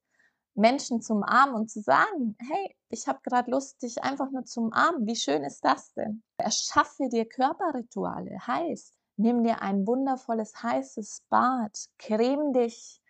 Menschen 0.55 1.01
zu 1.01 1.15
umarmen 1.15 1.55
und 1.55 1.71
zu 1.71 1.81
sagen, 1.81 2.37
hey, 2.41 2.77
ich 2.89 3.07
habe 3.07 3.21
gerade 3.23 3.51
Lust, 3.51 3.81
dich 3.83 4.03
einfach 4.03 4.31
nur 4.31 4.45
zu 4.45 4.63
umarmen. 4.63 5.07
Wie 5.07 5.17
schön 5.17 5.45
ist 5.45 5.65
das 5.65 5.93
denn? 5.95 6.23
Erschaffe 6.37 7.09
dir 7.09 7.27
Körperrituale. 7.27 8.39
Heißt, 8.47 8.95
nimm 9.17 9.45
dir 9.45 9.63
ein 9.63 9.87
wundervolles 9.87 10.61
heißes 10.63 11.25
Bad, 11.29 11.77
creme 11.99 12.53
dich 12.53 13.01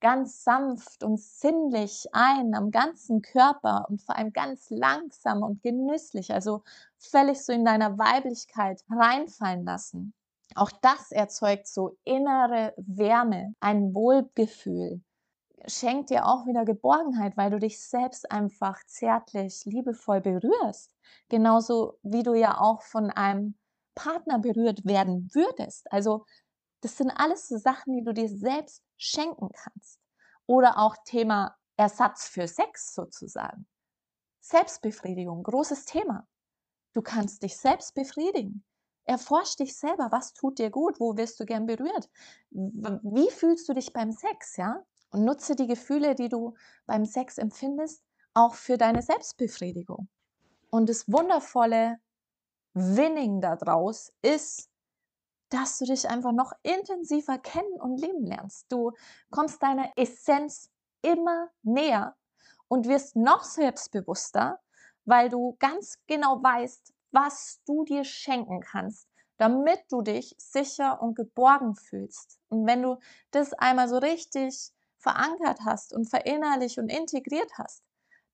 ganz 0.00 0.44
sanft 0.44 1.02
und 1.02 1.20
sinnlich 1.20 2.06
ein 2.12 2.54
am 2.54 2.70
ganzen 2.70 3.22
Körper 3.22 3.86
und 3.88 4.02
vor 4.02 4.16
allem 4.16 4.32
ganz 4.32 4.70
langsam 4.70 5.42
und 5.42 5.62
genüsslich, 5.62 6.32
also 6.32 6.62
völlig 6.98 7.44
so 7.44 7.52
in 7.52 7.64
deiner 7.64 7.98
Weiblichkeit 7.98 8.82
reinfallen 8.90 9.64
lassen. 9.64 10.14
Auch 10.54 10.70
das 10.82 11.12
erzeugt 11.12 11.66
so 11.66 11.96
innere 12.04 12.74
Wärme, 12.76 13.54
ein 13.60 13.94
Wohlgefühl, 13.94 15.02
schenkt 15.66 16.10
dir 16.10 16.26
auch 16.26 16.46
wieder 16.46 16.64
Geborgenheit, 16.64 17.36
weil 17.36 17.50
du 17.50 17.58
dich 17.58 17.80
selbst 17.80 18.30
einfach 18.30 18.82
zärtlich, 18.86 19.64
liebevoll 19.64 20.20
berührst. 20.20 20.94
Genauso 21.28 21.98
wie 22.02 22.22
du 22.22 22.34
ja 22.34 22.60
auch 22.60 22.82
von 22.82 23.10
einem 23.10 23.54
Partner 23.94 24.38
berührt 24.38 24.84
werden 24.84 25.28
würdest. 25.32 25.90
Also 25.92 26.24
das 26.80 26.96
sind 26.96 27.10
alles 27.10 27.48
so 27.48 27.58
Sachen, 27.58 27.94
die 27.94 28.04
du 28.04 28.14
dir 28.14 28.28
selbst 28.28 28.82
schenken 28.98 29.48
kannst. 29.52 29.98
Oder 30.46 30.78
auch 30.78 30.96
Thema 31.04 31.56
Ersatz 31.76 32.28
für 32.28 32.46
Sex 32.46 32.94
sozusagen. 32.94 33.66
Selbstbefriedigung, 34.40 35.42
großes 35.42 35.84
Thema. 35.84 36.26
Du 36.92 37.02
kannst 37.02 37.42
dich 37.42 37.56
selbst 37.56 37.94
befriedigen. 37.94 38.64
Erforsch 39.04 39.56
dich 39.56 39.76
selber, 39.76 40.08
was 40.10 40.34
tut 40.34 40.58
dir 40.58 40.70
gut, 40.70 41.00
wo 41.00 41.16
wirst 41.16 41.40
du 41.40 41.46
gern 41.46 41.66
berührt? 41.66 42.10
Wie 42.50 43.30
fühlst 43.30 43.68
du 43.68 43.74
dich 43.74 43.92
beim 43.92 44.12
Sex, 44.12 44.56
ja? 44.56 44.84
Und 45.10 45.24
nutze 45.24 45.54
die 45.54 45.66
Gefühle, 45.66 46.14
die 46.14 46.28
du 46.28 46.54
beim 46.86 47.06
Sex 47.06 47.38
empfindest, 47.38 48.02
auch 48.34 48.54
für 48.54 48.76
deine 48.76 49.00
Selbstbefriedigung. 49.00 50.08
Und 50.70 50.88
das 50.90 51.10
wundervolle 51.10 51.98
Winning 52.74 53.40
daraus 53.40 54.12
ist, 54.20 54.68
dass 55.50 55.78
du 55.78 55.84
dich 55.84 56.08
einfach 56.08 56.32
noch 56.32 56.52
intensiver 56.62 57.38
kennen 57.38 57.80
und 57.80 58.00
lieben 58.00 58.26
lernst. 58.26 58.66
Du 58.70 58.92
kommst 59.30 59.62
deiner 59.62 59.90
Essenz 59.96 60.70
immer 61.02 61.48
näher 61.62 62.16
und 62.68 62.86
wirst 62.86 63.16
noch 63.16 63.44
selbstbewusster, 63.44 64.60
weil 65.04 65.28
du 65.28 65.56
ganz 65.58 65.98
genau 66.06 66.42
weißt, 66.42 66.92
was 67.12 67.60
du 67.66 67.84
dir 67.84 68.04
schenken 68.04 68.60
kannst, 68.60 69.08
damit 69.38 69.80
du 69.90 70.02
dich 70.02 70.34
sicher 70.38 71.00
und 71.00 71.14
geborgen 71.14 71.74
fühlst. 71.74 72.38
Und 72.48 72.66
wenn 72.66 72.82
du 72.82 72.98
das 73.30 73.54
einmal 73.54 73.88
so 73.88 73.96
richtig 73.96 74.72
verankert 74.98 75.60
hast 75.64 75.94
und 75.94 76.10
verinnerlicht 76.10 76.78
und 76.78 76.88
integriert 76.88 77.52
hast, 77.56 77.82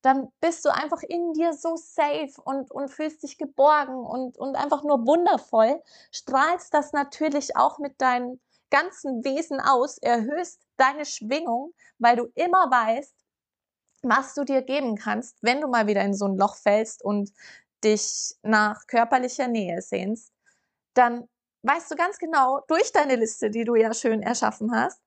dann 0.05 0.29
bist 0.41 0.63
du 0.67 0.69
einfach 0.69 1.03
in 1.03 1.33
dir 1.33 1.55
so 1.55 1.77
safe 1.77 2.35
und, 2.45 2.71
und 2.71 2.91
fühlst 2.91 3.23
dich 3.23 3.39
geborgen 3.39 3.97
und, 3.97 4.37
und 4.37 4.55
einfach 4.55 4.83
nur 4.83 5.07
wundervoll, 5.07 5.83
strahlst 6.13 6.75
das 6.75 6.93
natürlich 6.93 7.57
auch 7.57 7.79
mit 7.79 7.99
deinem 8.03 8.39
ganzen 8.69 9.25
Wesen 9.25 9.61
aus, 9.61 9.97
erhöhst 9.97 10.61
deine 10.77 11.07
Schwingung, 11.07 11.73
weil 11.99 12.17
du 12.17 12.27
immer 12.35 12.71
weißt, 12.71 13.15
was 14.03 14.35
du 14.35 14.45
dir 14.45 14.61
geben 14.61 14.97
kannst, 14.97 15.39
wenn 15.41 15.63
du 15.63 15.69
mal 15.69 15.87
wieder 15.87 16.03
in 16.03 16.13
so 16.13 16.27
ein 16.27 16.37
Loch 16.37 16.57
fällst 16.57 17.03
und 17.03 17.33
dich 17.83 18.35
nach 18.43 18.87
körperlicher 18.87 19.49
Nähe 19.49 19.81
sehnst, 19.81 20.35
dann 20.93 21.27
weißt 21.63 21.91
du 21.91 21.97
ganz 21.97 22.19
genau 22.19 22.61
durch 22.69 22.93
deine 22.93 23.17
Liste, 23.17 23.49
die 23.49 23.65
du 23.65 23.75
ja 23.75 23.95
schön 23.95 24.23
erschaffen 24.23 24.71
hast, 24.77 25.01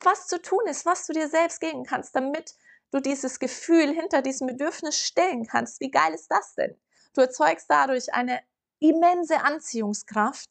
was 0.00 0.26
zu 0.26 0.42
tun 0.42 0.66
ist, 0.66 0.84
was 0.84 1.06
du 1.06 1.14
dir 1.14 1.28
selbst 1.28 1.58
geben 1.60 1.84
kannst, 1.84 2.14
damit 2.14 2.54
du 2.90 3.00
dieses 3.00 3.38
Gefühl 3.38 3.92
hinter 3.92 4.22
diesem 4.22 4.46
Bedürfnis 4.46 4.96
stellen 4.98 5.46
kannst. 5.46 5.80
Wie 5.80 5.90
geil 5.90 6.12
ist 6.14 6.28
das 6.30 6.54
denn? 6.54 6.76
Du 7.14 7.20
erzeugst 7.20 7.66
dadurch 7.68 8.12
eine 8.14 8.40
immense 8.78 9.42
Anziehungskraft, 9.42 10.48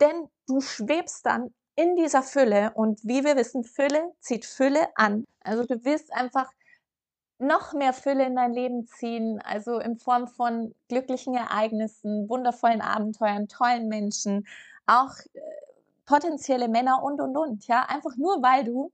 denn 0.00 0.28
du 0.46 0.60
schwebst 0.60 1.26
dann 1.26 1.54
in 1.74 1.96
dieser 1.96 2.22
Fülle 2.22 2.72
und 2.74 3.00
wie 3.04 3.24
wir 3.24 3.36
wissen, 3.36 3.64
Fülle 3.64 4.12
zieht 4.20 4.44
Fülle 4.44 4.88
an. 4.96 5.26
Also 5.40 5.64
du 5.64 5.84
willst 5.84 6.12
einfach 6.12 6.50
noch 7.38 7.72
mehr 7.72 7.92
Fülle 7.92 8.24
in 8.26 8.36
dein 8.36 8.52
Leben 8.52 8.86
ziehen, 8.86 9.40
also 9.42 9.78
in 9.78 9.96
Form 9.96 10.28
von 10.28 10.74
glücklichen 10.88 11.34
Ereignissen, 11.34 12.28
wundervollen 12.28 12.80
Abenteuern, 12.80 13.48
tollen 13.48 13.88
Menschen, 13.88 14.46
auch 14.86 15.14
äh, 15.32 15.40
potenzielle 16.06 16.68
Männer 16.68 17.02
und 17.02 17.20
und 17.20 17.36
und, 17.36 17.66
ja, 17.66 17.84
einfach 17.88 18.16
nur 18.16 18.42
weil 18.42 18.64
du 18.64 18.92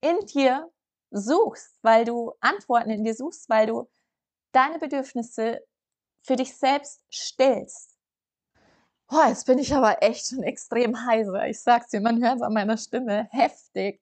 in 0.00 0.18
dir 0.26 0.68
suchst, 1.10 1.78
weil 1.82 2.04
du 2.04 2.32
Antworten 2.40 2.90
in 2.90 3.04
dir 3.04 3.14
suchst, 3.14 3.48
weil 3.48 3.66
du 3.66 3.88
deine 4.52 4.78
Bedürfnisse 4.78 5.60
für 6.22 6.36
dich 6.36 6.56
selbst 6.56 7.02
stellst. 7.12 7.96
Boah, 9.08 9.28
jetzt 9.28 9.46
bin 9.46 9.58
ich 9.58 9.74
aber 9.74 10.02
echt 10.02 10.28
schon 10.28 10.42
extrem 10.42 11.06
heiser. 11.06 11.46
Ich 11.46 11.60
sag's 11.62 11.88
dir, 11.88 12.00
man 12.00 12.22
hört 12.22 12.36
es 12.36 12.42
an 12.42 12.52
meiner 12.52 12.76
Stimme 12.76 13.26
heftig. 13.30 14.00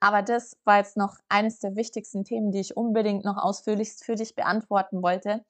Aber 0.00 0.22
das 0.22 0.56
war 0.64 0.78
jetzt 0.78 0.96
noch 0.96 1.16
eines 1.28 1.60
der 1.60 1.76
wichtigsten 1.76 2.24
Themen, 2.24 2.52
die 2.52 2.60
ich 2.60 2.76
unbedingt 2.76 3.24
noch 3.24 3.36
ausführlichst 3.36 4.04
für 4.04 4.14
dich 4.14 4.34
beantworten 4.34 5.02
wollte. 5.02 5.44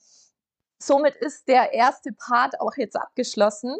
Somit 0.78 1.16
ist 1.16 1.48
der 1.48 1.72
erste 1.72 2.12
Part 2.12 2.60
auch 2.60 2.76
jetzt 2.76 2.96
abgeschlossen. 2.96 3.76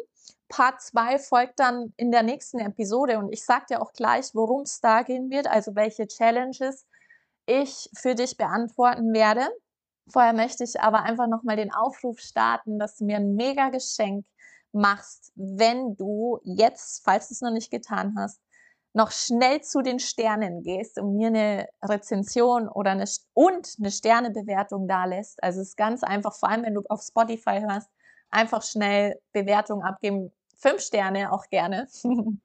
Part 0.47 0.81
2 0.81 1.19
folgt 1.19 1.59
dann 1.59 1.93
in 1.95 2.11
der 2.11 2.23
nächsten 2.23 2.59
Episode 2.59 3.19
und 3.19 3.31
ich 3.31 3.45
sage 3.45 3.65
dir 3.69 3.81
auch 3.81 3.93
gleich, 3.93 4.33
worum 4.33 4.61
es 4.63 4.81
da 4.81 5.03
gehen 5.03 5.29
wird, 5.29 5.47
also 5.47 5.75
welche 5.75 6.07
Challenges 6.07 6.85
ich 7.49 7.89
für 7.95 8.15
dich 8.15 8.37
beantworten 8.37 9.13
werde. 9.13 9.47
Vorher 10.11 10.33
möchte 10.33 10.63
ich 10.63 10.79
aber 10.79 11.03
einfach 11.03 11.27
nochmal 11.27 11.55
den 11.55 11.73
Aufruf 11.73 12.19
starten, 12.19 12.79
dass 12.79 12.97
du 12.97 13.05
mir 13.05 13.17
ein 13.17 13.35
mega 13.35 13.69
Geschenk 13.69 14.25
machst, 14.71 15.31
wenn 15.35 15.95
du 15.95 16.39
jetzt, 16.43 17.03
falls 17.03 17.27
du 17.29 17.33
es 17.33 17.41
noch 17.41 17.51
nicht 17.51 17.71
getan 17.71 18.15
hast, 18.17 18.39
noch 18.93 19.11
schnell 19.11 19.61
zu 19.61 19.81
den 19.81 19.99
Sternen 19.99 20.63
gehst 20.63 20.97
und 20.99 21.15
mir 21.15 21.27
eine 21.27 21.67
Rezension 21.83 22.67
oder 22.67 22.91
eine 22.91 23.05
und 23.33 23.75
eine 23.79 23.91
Sternebewertung 23.91 24.87
da 24.87 25.05
lässt. 25.05 25.41
Also 25.43 25.61
es 25.61 25.69
ist 25.69 25.77
ganz 25.77 26.03
einfach, 26.03 26.35
vor 26.35 26.49
allem 26.49 26.63
wenn 26.63 26.73
du 26.73 26.83
auf 26.89 27.01
Spotify 27.01 27.61
hörst, 27.61 27.89
einfach 28.31 28.63
schnell 28.63 29.19
Bewertung 29.31 29.83
abgeben. 29.83 30.31
Fünf 30.57 30.81
Sterne 30.81 31.31
auch 31.31 31.47
gerne. 31.49 31.87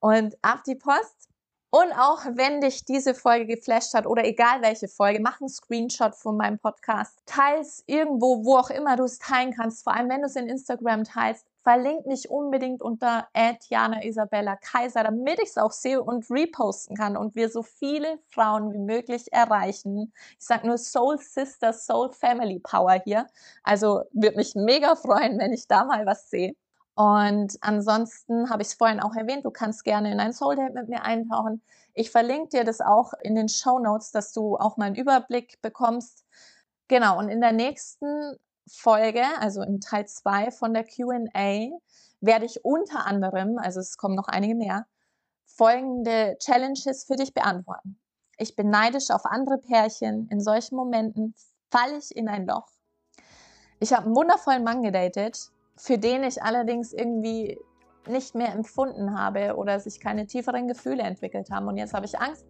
und 0.00 0.36
ab 0.42 0.62
die 0.66 0.76
Post. 0.76 1.27
Und 1.70 1.92
auch 1.92 2.24
wenn 2.24 2.62
dich 2.62 2.86
diese 2.86 3.14
Folge 3.14 3.44
geflasht 3.44 3.92
hat 3.92 4.06
oder 4.06 4.24
egal 4.24 4.62
welche 4.62 4.88
Folge, 4.88 5.20
mach 5.20 5.38
einen 5.38 5.50
Screenshot 5.50 6.14
von 6.14 6.38
meinem 6.38 6.58
Podcast. 6.58 7.20
Teils 7.26 7.84
irgendwo, 7.86 8.42
wo 8.42 8.56
auch 8.56 8.70
immer 8.70 8.96
du 8.96 9.04
es 9.04 9.18
teilen 9.18 9.52
kannst. 9.52 9.84
Vor 9.84 9.94
allem, 9.94 10.08
wenn 10.08 10.22
du 10.22 10.28
es 10.28 10.36
in 10.36 10.48
Instagram 10.48 11.04
teilst. 11.04 11.44
Verlink 11.62 12.06
mich 12.06 12.30
unbedingt 12.30 12.80
unter 12.80 13.28
Jana 13.68 14.02
Isabella 14.02 14.56
Kaiser, 14.56 15.02
damit 15.02 15.38
ich 15.42 15.50
es 15.50 15.58
auch 15.58 15.72
sehe 15.72 16.02
und 16.02 16.30
reposten 16.30 16.96
kann 16.96 17.18
und 17.18 17.34
wir 17.34 17.50
so 17.50 17.62
viele 17.62 18.18
Frauen 18.30 18.72
wie 18.72 18.78
möglich 18.78 19.30
erreichen. 19.30 20.14
Ich 20.38 20.46
sage 20.46 20.66
nur 20.66 20.78
Soul 20.78 21.18
Sister, 21.18 21.74
Soul 21.74 22.12
Family 22.14 22.60
Power 22.60 23.02
hier. 23.04 23.26
Also 23.62 24.04
würde 24.12 24.36
mich 24.36 24.54
mega 24.54 24.96
freuen, 24.96 25.38
wenn 25.38 25.52
ich 25.52 25.66
da 25.68 25.84
mal 25.84 26.06
was 26.06 26.30
sehe. 26.30 26.54
Und 26.98 27.58
ansonsten 27.60 28.50
habe 28.50 28.62
ich 28.62 28.70
es 28.70 28.74
vorhin 28.74 28.98
auch 28.98 29.14
erwähnt, 29.14 29.44
du 29.44 29.52
kannst 29.52 29.84
gerne 29.84 30.10
in 30.10 30.18
ein 30.18 30.32
Soul 30.32 30.56
Date 30.56 30.74
mit 30.74 30.88
mir 30.88 31.04
eintauchen. 31.04 31.62
Ich 31.94 32.10
verlinke 32.10 32.48
dir 32.48 32.64
das 32.64 32.80
auch 32.80 33.12
in 33.22 33.36
den 33.36 33.48
Show 33.48 33.78
Notes, 33.78 34.10
dass 34.10 34.32
du 34.32 34.56
auch 34.56 34.76
mal 34.76 34.86
einen 34.86 34.96
Überblick 34.96 35.62
bekommst. 35.62 36.24
Genau, 36.88 37.16
und 37.16 37.28
in 37.28 37.40
der 37.40 37.52
nächsten 37.52 38.36
Folge, 38.66 39.22
also 39.38 39.62
im 39.62 39.80
Teil 39.80 40.08
2 40.08 40.50
von 40.50 40.74
der 40.74 40.82
QA, 40.82 41.70
werde 42.20 42.44
ich 42.44 42.64
unter 42.64 43.06
anderem, 43.06 43.58
also 43.58 43.78
es 43.78 43.96
kommen 43.96 44.16
noch 44.16 44.26
einige 44.26 44.56
mehr, 44.56 44.84
folgende 45.46 46.36
Challenges 46.40 47.04
für 47.04 47.14
dich 47.14 47.32
beantworten. 47.32 47.96
Ich 48.38 48.56
bin 48.56 48.70
neidisch 48.70 49.10
auf 49.10 49.24
andere 49.24 49.58
Pärchen. 49.58 50.26
In 50.32 50.40
solchen 50.40 50.74
Momenten 50.74 51.36
falle 51.70 51.98
ich 51.98 52.16
in 52.16 52.28
ein 52.28 52.44
Loch. 52.44 52.66
Ich 53.78 53.92
habe 53.92 54.06
einen 54.06 54.16
wundervollen 54.16 54.64
Mann 54.64 54.82
gedatet, 54.82 55.52
für 55.78 55.98
den 55.98 56.24
ich 56.24 56.42
allerdings 56.42 56.92
irgendwie 56.92 57.58
nicht 58.06 58.34
mehr 58.34 58.52
empfunden 58.52 59.18
habe 59.18 59.56
oder 59.56 59.80
sich 59.80 60.00
keine 60.00 60.26
tieferen 60.26 60.68
Gefühle 60.68 61.02
entwickelt 61.02 61.50
haben. 61.50 61.68
Und 61.68 61.76
jetzt 61.76 61.94
habe 61.94 62.06
ich 62.06 62.18
Angst, 62.18 62.44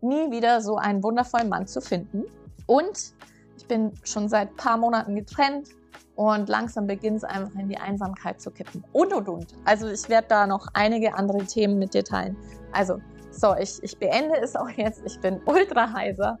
nie 0.00 0.30
wieder 0.30 0.60
so 0.60 0.76
einen 0.76 1.02
wundervollen 1.02 1.48
Mann 1.48 1.66
zu 1.66 1.80
finden. 1.80 2.24
Und 2.66 3.14
ich 3.56 3.66
bin 3.66 3.92
schon 4.04 4.28
seit 4.28 4.50
ein 4.50 4.56
paar 4.56 4.76
Monaten 4.76 5.14
getrennt 5.14 5.68
und 6.16 6.48
langsam 6.48 6.86
beginnt 6.86 7.18
es 7.18 7.24
einfach 7.24 7.54
in 7.58 7.68
die 7.68 7.78
Einsamkeit 7.78 8.40
zu 8.40 8.50
kippen. 8.50 8.84
Und 8.92 9.12
und 9.12 9.28
und. 9.28 9.46
Also 9.64 9.88
ich 9.88 10.08
werde 10.08 10.28
da 10.28 10.46
noch 10.46 10.66
einige 10.74 11.14
andere 11.14 11.44
Themen 11.44 11.78
mit 11.78 11.94
dir 11.94 12.04
teilen. 12.04 12.36
Also, 12.72 13.00
so, 13.30 13.54
ich, 13.54 13.82
ich 13.82 13.98
beende 13.98 14.36
es 14.40 14.56
auch 14.56 14.70
jetzt. 14.70 15.02
Ich 15.04 15.20
bin 15.20 15.40
ultra 15.46 15.92
heiser. 15.92 16.38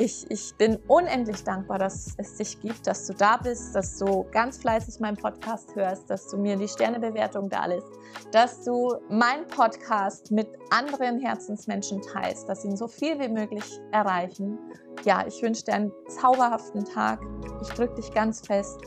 Ich, 0.00 0.30
ich 0.30 0.54
bin 0.54 0.78
unendlich 0.86 1.42
dankbar, 1.42 1.80
dass 1.80 2.14
es 2.18 2.36
dich 2.36 2.60
gibt, 2.60 2.86
dass 2.86 3.08
du 3.08 3.14
da 3.14 3.36
bist, 3.36 3.74
dass 3.74 3.98
du 3.98 4.24
ganz 4.30 4.58
fleißig 4.58 5.00
meinen 5.00 5.16
Podcast 5.16 5.74
hörst, 5.74 6.08
dass 6.08 6.28
du 6.28 6.36
mir 6.36 6.56
die 6.56 6.68
Sternebewertung 6.68 7.48
da 7.48 7.66
lässt, 7.66 7.88
dass 8.30 8.62
du 8.64 8.94
meinen 9.08 9.48
Podcast 9.48 10.30
mit 10.30 10.46
anderen 10.70 11.18
Herzensmenschen 11.18 12.00
teilst, 12.00 12.48
dass 12.48 12.64
ihn 12.64 12.76
so 12.76 12.86
viel 12.86 13.18
wie 13.18 13.28
möglich 13.28 13.80
erreichen. 13.90 14.56
Ja, 15.04 15.26
ich 15.26 15.42
wünsche 15.42 15.64
dir 15.64 15.74
einen 15.74 15.92
zauberhaften 16.08 16.84
Tag. 16.84 17.20
Ich 17.60 17.68
drücke 17.70 17.96
dich 17.96 18.12
ganz 18.12 18.46
fest. 18.46 18.78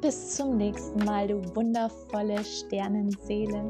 Bis 0.00 0.36
zum 0.36 0.56
nächsten 0.56 1.04
Mal, 1.04 1.28
du 1.28 1.54
wundervolle 1.54 2.42
Sternenseele. 2.42 3.68